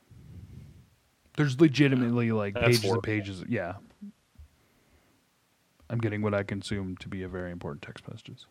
[1.37, 2.95] There's legitimately like That's pages horrible.
[2.99, 3.45] and pages.
[3.49, 3.75] Yeah.
[5.91, 8.47] I'm getting what I consume to be a very important text messages.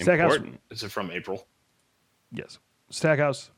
[0.00, 0.60] Stackhouse, Important.
[0.70, 1.46] Is it from April?
[2.32, 2.58] Yes.
[2.90, 3.50] Stackhouse,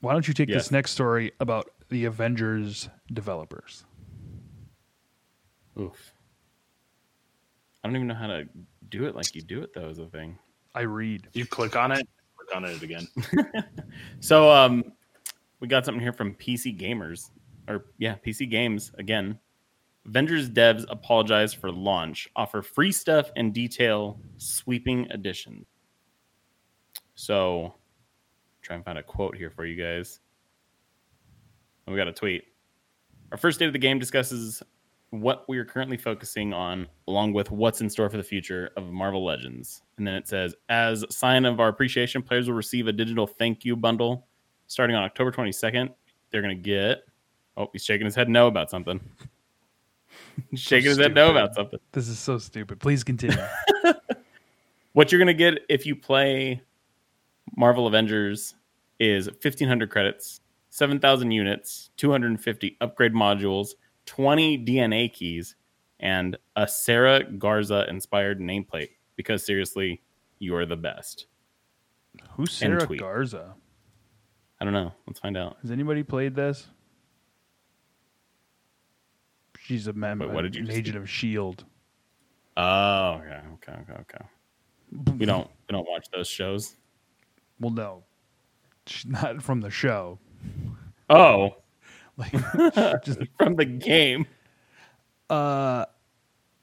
[0.00, 0.64] why don't you take Yes.
[0.64, 3.84] this next story about the Avengers developers?
[5.80, 6.11] Oof.
[7.82, 8.44] I don't even know how to
[8.88, 9.88] do it like you do it though.
[9.88, 10.38] Is a thing.
[10.74, 11.28] I read.
[11.32, 13.06] You click on it, click on it again.
[14.20, 14.92] So um,
[15.60, 17.30] we got something here from PC Gamers,
[17.68, 19.38] or yeah, PC Games again.
[20.06, 25.64] Avengers devs apologize for launch, offer free stuff and detail sweeping edition.
[27.14, 27.74] So,
[28.62, 30.18] try and find a quote here for you guys.
[31.86, 32.44] We got a tweet.
[33.30, 34.62] Our first day of the game discusses
[35.12, 38.90] what we are currently focusing on, along with what's in store for the future of
[38.90, 39.82] Marvel Legends.
[39.96, 43.26] And then it says, as a sign of our appreciation, players will receive a digital
[43.26, 44.26] thank you bundle
[44.66, 45.90] starting on October 22nd.
[46.30, 47.04] They're going to get.
[47.56, 49.00] Oh, he's shaking his head no about something.
[50.54, 51.78] Shaking his head no about something.
[51.92, 52.80] This is so stupid.
[52.80, 53.36] Please continue.
[54.94, 56.60] What you're gonna get if you play
[57.56, 58.54] Marvel Avengers
[59.00, 63.70] is 1500 credits, 7,000 units, 250 upgrade modules,
[64.06, 65.56] 20 DNA keys,
[66.00, 68.90] and a Sarah Garza inspired nameplate.
[69.16, 70.02] Because seriously,
[70.38, 71.26] you're the best.
[72.32, 72.86] Who's Sarah.
[72.86, 73.54] Garza?
[74.60, 74.92] I don't know.
[75.06, 75.56] Let's find out.
[75.62, 76.68] Has anybody played this?
[79.58, 80.28] She's a member.
[80.28, 81.64] What did you an agent of Shield.
[82.56, 84.24] Oh, okay, okay, okay, okay.
[85.18, 86.74] We don't we don't watch those shows.
[87.60, 88.02] Well, no,
[88.86, 90.18] she's not from the show.
[91.08, 91.56] Oh,
[92.18, 92.32] Like,
[93.04, 94.26] just from the game.
[95.30, 95.86] uh,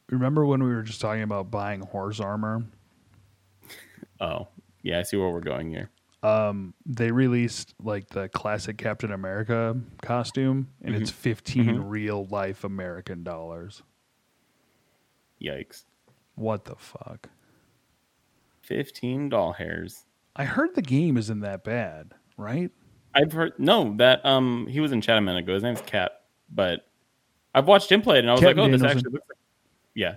[0.10, 2.64] remember when we were just talking about buying horse armor?
[4.22, 4.47] Oh,
[4.84, 5.00] yeah.
[5.00, 5.89] I see where we're going here.
[6.22, 11.02] Um, they released like the classic Captain America costume, and Mm-hmm.
[11.04, 13.82] it's 15 real life American dollars.
[15.41, 15.86] Yikes!
[16.36, 17.30] What the fuck?
[18.62, 20.06] Fifteen doll hairs.
[20.36, 22.72] I heard the game isn't that bad, right?
[23.20, 25.53] I've heard no that um he was in chat a minute ago.
[25.53, 26.88] His name's Cat, but
[27.53, 29.38] I've watched him play it and I was Captain like, oh, this actually looks like
[29.93, 30.15] yeah.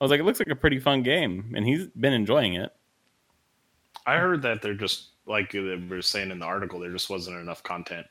[0.00, 2.72] I was like, it looks like a pretty fun game, and he's been enjoying it.
[4.04, 7.38] I heard that they're just like they were saying in the article, there just wasn't
[7.38, 8.06] enough content.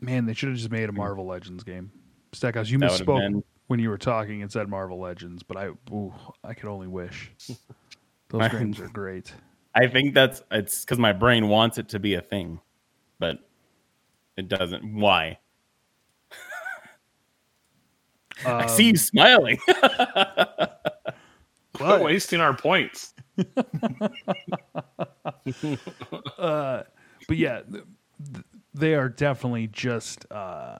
[0.00, 1.92] Man, they should have just made a Marvel Legends game.
[2.32, 6.12] Stackhouse, you That misspoke when you were talking and said Marvel Legends, but I, ooh,
[6.42, 7.30] I could only wish.
[8.30, 9.32] Those games are great.
[9.74, 12.60] I think that's it's because my brain wants it to be a thing,
[13.18, 13.38] but
[14.36, 14.84] it doesn't.
[14.94, 15.38] Why?
[18.44, 19.58] I see you smiling.
[21.74, 23.14] Quit wasting our points.
[26.38, 26.82] Uh,
[27.28, 27.84] but yeah, th-
[28.32, 30.78] th- they are definitely just uh,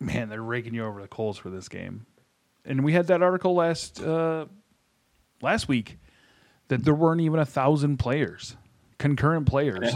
[0.00, 2.06] man, they're raking you over the coals for this game.
[2.64, 4.46] And we had that article last uh,
[5.42, 5.98] last week
[6.68, 8.56] that there weren't even a thousand players,
[8.98, 9.94] concurrent players.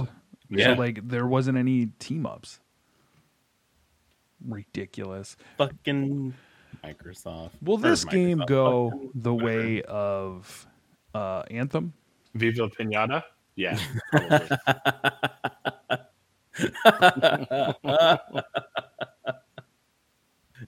[0.49, 0.75] Yeah.
[0.75, 2.61] So like there wasn't any team ups.
[4.47, 5.37] Ridiculous.
[5.59, 6.35] Fucking
[6.85, 7.51] Microsoft.
[7.63, 10.67] Will Or this game go Fucking- the way of
[11.15, 11.93] uh, Anthem?
[12.35, 13.23] Viva Pinata?
[13.57, 13.79] Yeah.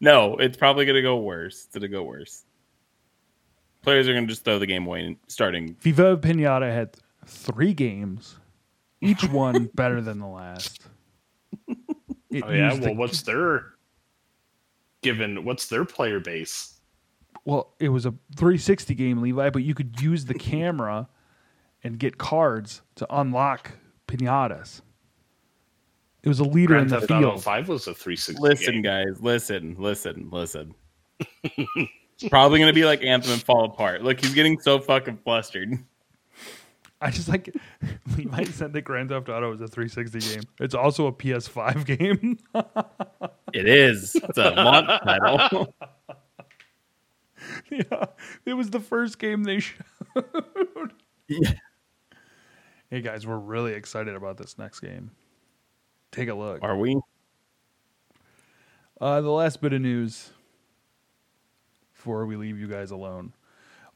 [0.01, 1.65] No, it's probably gonna go worse.
[1.67, 2.45] It's gonna go worse.
[3.85, 5.77] Players are gonna just throw the game away and starting.
[5.81, 8.37] Viva Pinata had three games,
[9.01, 10.83] each one better than the last.
[11.69, 11.75] Oh,
[12.31, 12.73] it oh yeah.
[12.73, 13.75] Well, the- what's their
[15.03, 15.45] given?
[15.45, 16.71] What's their player base?
[17.45, 21.09] well, it was a 360 game, Levi, but you could use the camera
[21.83, 23.73] and get cards to unlock
[24.09, 24.81] pinatas.
[26.23, 27.45] It was a leader Grand in the Theft Auto field.
[27.45, 28.41] Five was a 360.
[28.41, 28.83] Listen, game.
[28.83, 30.75] guys, listen, listen, listen.
[32.25, 34.03] it's probably gonna be like Anthem and fall apart.
[34.03, 35.79] Look, he's getting so fucking flustered.
[37.01, 37.55] I just like
[38.17, 40.43] Levi said that Grand Theft Auto was a 360 game.
[40.59, 42.39] It's also a PS5 game.
[43.53, 44.15] It is.
[44.15, 45.75] It's a launch title.
[47.71, 48.07] yeah,
[48.47, 50.95] it was the first game they showed.
[51.29, 51.53] Yeah.
[52.91, 55.11] Hey guys, we're really excited about this next game.
[56.11, 56.61] Take a look.
[56.63, 56.99] Are we?
[59.01, 60.31] Uh, the last bit of news
[62.05, 63.33] before we leave you guys alone.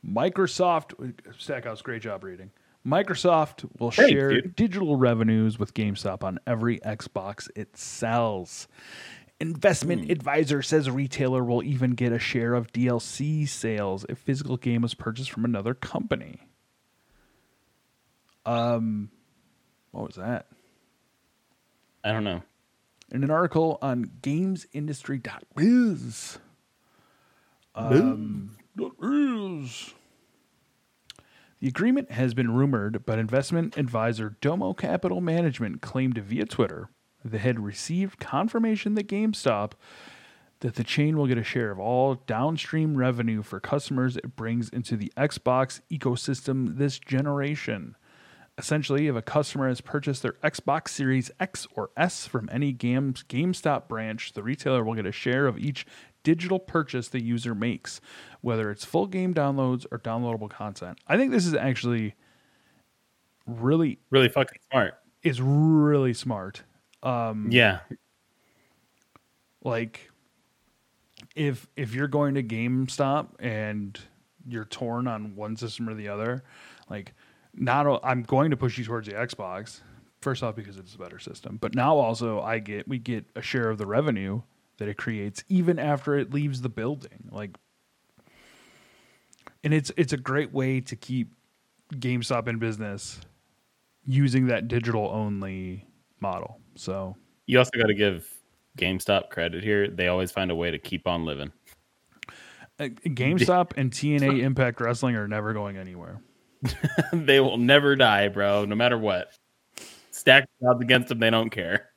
[0.03, 0.95] Microsoft,
[1.39, 2.51] Stackhouse, great job reading.
[2.87, 4.57] Microsoft will Thanks, share dude.
[4.57, 8.67] digital revenues with GameStop on every Xbox it sells.
[9.41, 10.11] Investment Hmm.
[10.11, 14.95] advisor says retailer will even get a share of DLC sales if physical game was
[14.95, 16.49] purchased from another company.
[18.47, 19.11] Um,
[19.91, 20.47] what was that?
[22.03, 22.41] I don't know.
[23.13, 26.39] in an article on gamesindustry.biz.
[27.79, 28.57] Um,
[31.61, 36.91] The agreement has been rumored, but investment advisor Doma Capital Management claimed via Twitter
[37.25, 39.73] they had received confirmation that GameStop
[40.61, 44.69] that the chain will get a share of all downstream revenue for customers it brings
[44.69, 47.97] into the Xbox ecosystem this generation.
[48.57, 53.25] Essentially, if a customer has purchased their Xbox Series X or S from any Games,
[53.29, 55.87] GameStop branch, the retailer will get a share of each
[56.29, 58.03] digital purchase the user makes,
[58.43, 60.99] whether it's full game downloads or downloadable content.
[61.07, 62.15] I think this is actually
[63.47, 64.95] really Really fucking smart.
[65.23, 66.65] is really smart.
[67.03, 67.79] Um, Yeah.
[69.63, 70.11] Like
[71.35, 73.99] if if you're going to GameStop and
[74.47, 76.45] you're torn on one system or the other,
[76.91, 77.15] like
[77.55, 79.81] not I'm going to push you towards the Xbox.
[80.21, 83.41] First off, because it's a better system, but now also I get we get a
[83.41, 84.43] share of the revenue
[84.79, 87.29] that it creates even after it leaves the building.
[87.31, 87.57] Like
[89.63, 91.33] and it's it's a great way to keep
[91.93, 93.21] GameStop in business
[94.05, 95.87] using that digital only
[96.21, 96.61] model.
[96.75, 97.17] So
[97.47, 98.27] You also got to give
[98.79, 99.89] GameStop credit here.
[99.89, 101.53] They always find a way to keep on living.
[102.79, 106.21] uh, GameStop and TNA Impact Wrestling are never going anywhere.
[107.13, 109.33] they will never die, bro, no matter what.
[110.11, 111.91] Stack odds against them, they don't care.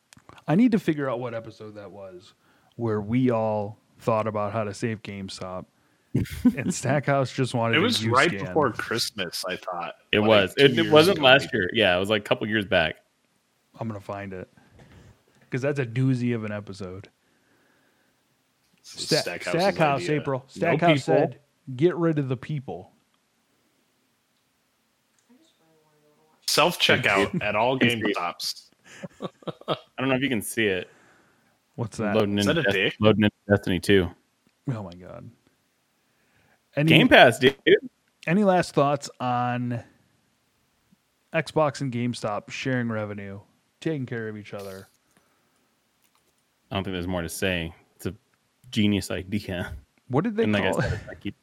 [0.48, 2.34] I need to figure out what episode that was
[2.76, 5.66] where we all thought about how to save GameStop.
[6.58, 8.46] and Stackhouse just wanted to It was use right scan.
[8.46, 9.94] before Christmas, I thought.
[10.12, 10.54] It Like, was.
[10.58, 11.70] It, it wasn't ago, last year.
[11.74, 12.96] Yeah, it was like a couple years back.
[13.80, 14.50] I'm gonna find it
[15.42, 17.08] because that's a doozy of an episode.
[18.84, 20.10] Sta- Stackhouse's Stackhouse.
[20.10, 20.44] April.
[20.48, 21.00] Stackhouse people.
[21.02, 21.40] said,
[21.78, 22.92] "Get rid of the people."
[26.48, 28.72] self checkout at all Thanks, Game Stops.
[29.68, 30.90] I don't know if you can see it.
[31.76, 32.16] What's that?
[32.16, 32.96] Loading Is into that a Des- dick?
[33.00, 34.10] loading into Destiny 2.
[34.74, 35.30] Oh my god.
[36.76, 37.56] Any Game Pass, dude.
[38.28, 39.84] any last thoughts on
[41.34, 43.40] Xbox and GameStop sharing revenue,
[43.80, 44.88] taking care of each other?
[46.70, 47.74] I don't think there's more to say.
[47.96, 48.14] It's a
[48.70, 49.74] genius idea.
[50.08, 51.34] What did they and like I call said, like you-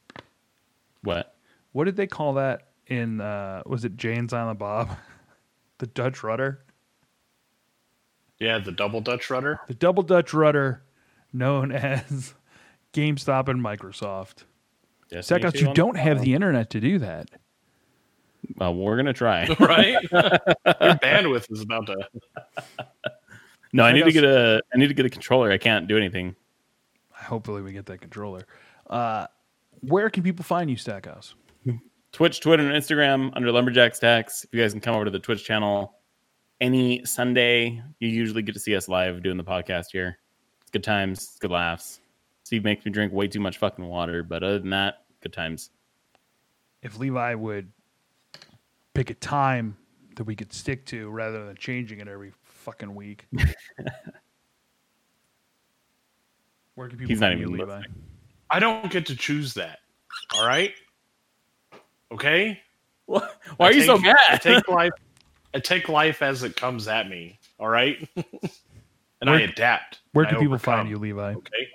[1.03, 1.35] what?
[1.73, 4.91] What did they call that in uh was it Jane's and Silent Bob?
[5.79, 6.65] the Dutch rudder?
[8.41, 9.61] Yeah, the double Dutch rudder.
[9.69, 10.83] The double Dutch rudder
[11.33, 12.35] known as
[12.93, 14.45] GameStop and Microsoft.
[15.11, 17.31] Destiny Stackhouse, 2 you don't have the internet to do that.
[18.57, 19.47] Well, we're gonna try.
[19.61, 20.03] right?
[20.13, 22.09] Your bandwidth is about to.
[23.73, 24.63] No, I need to get a.
[24.73, 25.51] I need to get a controller.
[25.51, 26.37] I can't do anything.
[27.13, 28.47] Hopefully we get that controller.
[28.89, 29.27] Uh
[29.81, 31.35] where can people find you, Stackhouse?
[32.11, 34.45] Twitch, Twitter, and Instagram under Lumberjack Stacks.
[34.45, 35.98] If you guys can come over to the Twitch channel
[36.61, 40.19] any Sunday, you usually get to see us live doing the podcast here.
[40.61, 42.01] It's good times, it's good laughs.
[42.45, 45.71] Steve makes me drink way too much fucking water, but other than that, good times.
[46.83, 47.71] If Levi would
[48.95, 49.77] pick a time
[50.17, 53.27] that we could stick to rather than changing it every fucking week.
[56.75, 57.77] Where can people He's not find you, even Levi?
[57.79, 57.95] listening.
[58.51, 59.79] I don't get to choose that.
[60.35, 60.73] All right.
[62.13, 62.61] Okay.
[63.07, 63.21] Why
[63.61, 64.17] I are you so mad?
[64.31, 64.91] I take life.
[65.59, 67.37] I take life as it comes at me.
[67.59, 68.09] All right.
[69.21, 69.99] and I adapt.
[70.13, 71.35] Where can people overcome, find you, Levi?
[71.35, 71.69] Okay.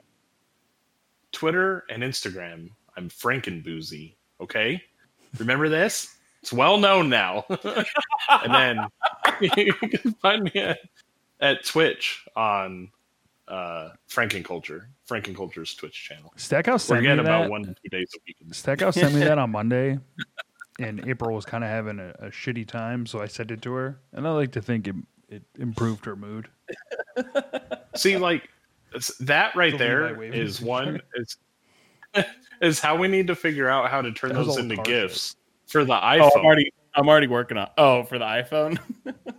[1.33, 2.69] Twitter and Instagram.
[2.95, 4.13] I'm Frankenboozy.
[4.39, 4.81] Okay.
[5.37, 6.15] Remember this?
[6.41, 7.43] It's well known now.
[8.29, 8.79] and then
[9.57, 10.79] you can find me at,
[11.41, 12.89] at Twitch on
[13.49, 14.85] uh Frankenculture.
[15.09, 16.31] Frankenculture's Twitch channel.
[16.37, 17.35] Stackhouse We're sent me getting that.
[17.41, 18.37] about one two days a week.
[18.53, 19.99] Stackhouse sent me that on Monday,
[20.79, 23.73] and April was kind of having a, a shitty time, so I sent it to
[23.73, 24.95] her, and I like to think it,
[25.29, 26.47] it improved her mood.
[27.95, 28.49] See, like
[29.19, 30.69] that right The there Levi waving is picture.
[30.69, 31.37] one is
[32.61, 35.35] is how we need to figure out how to turn That those into car gifts
[35.67, 36.29] for the Oh, iPhone.
[36.37, 36.73] I'm already.
[36.95, 37.69] I'm already working on.
[37.77, 38.77] Oh, for the iPhone.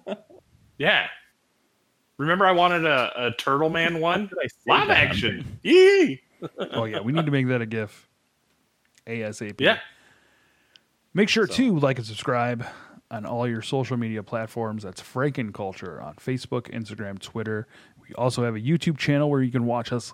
[0.76, 1.06] Yeah.
[2.18, 5.58] Remember, I wanted a, a Turtle Man one I say live action.
[5.62, 6.20] Yee!
[6.58, 8.08] Oh yeah, we need to make that a GIF.
[9.06, 9.60] ASAP.
[9.60, 9.78] Yeah.
[11.14, 12.66] Make sure So- to like and subscribe
[13.10, 14.82] on all your social media platforms.
[14.82, 17.66] That's Frankenculture on Facebook, Instagram, Twitter.
[18.06, 20.12] We also have a YouTube channel where you can watch us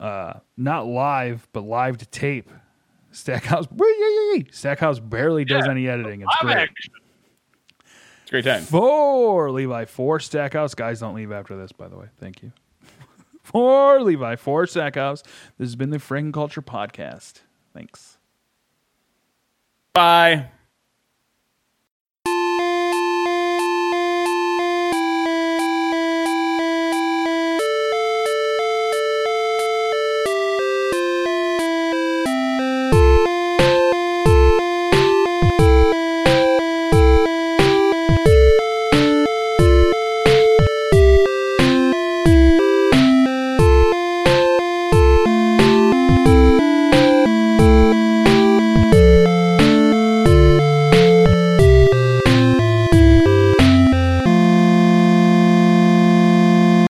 [0.00, 2.50] uh, not live, but live to tape.
[3.12, 3.66] Stackhouse
[4.50, 5.70] Stackhouse barely does Yeah.
[5.72, 6.22] any editing.
[6.22, 6.68] It's great.
[7.82, 8.62] It's a great time.
[8.62, 10.74] For Levi, for Stackhouse.
[10.74, 12.06] Guys, don't leave after this, by the way.
[12.18, 12.52] Thank you.
[13.42, 15.22] For Levi, for Stackhouse.
[15.58, 17.40] This has been the Frankenculture Podcast.
[17.74, 18.16] Thanks.
[19.92, 20.48] Bye.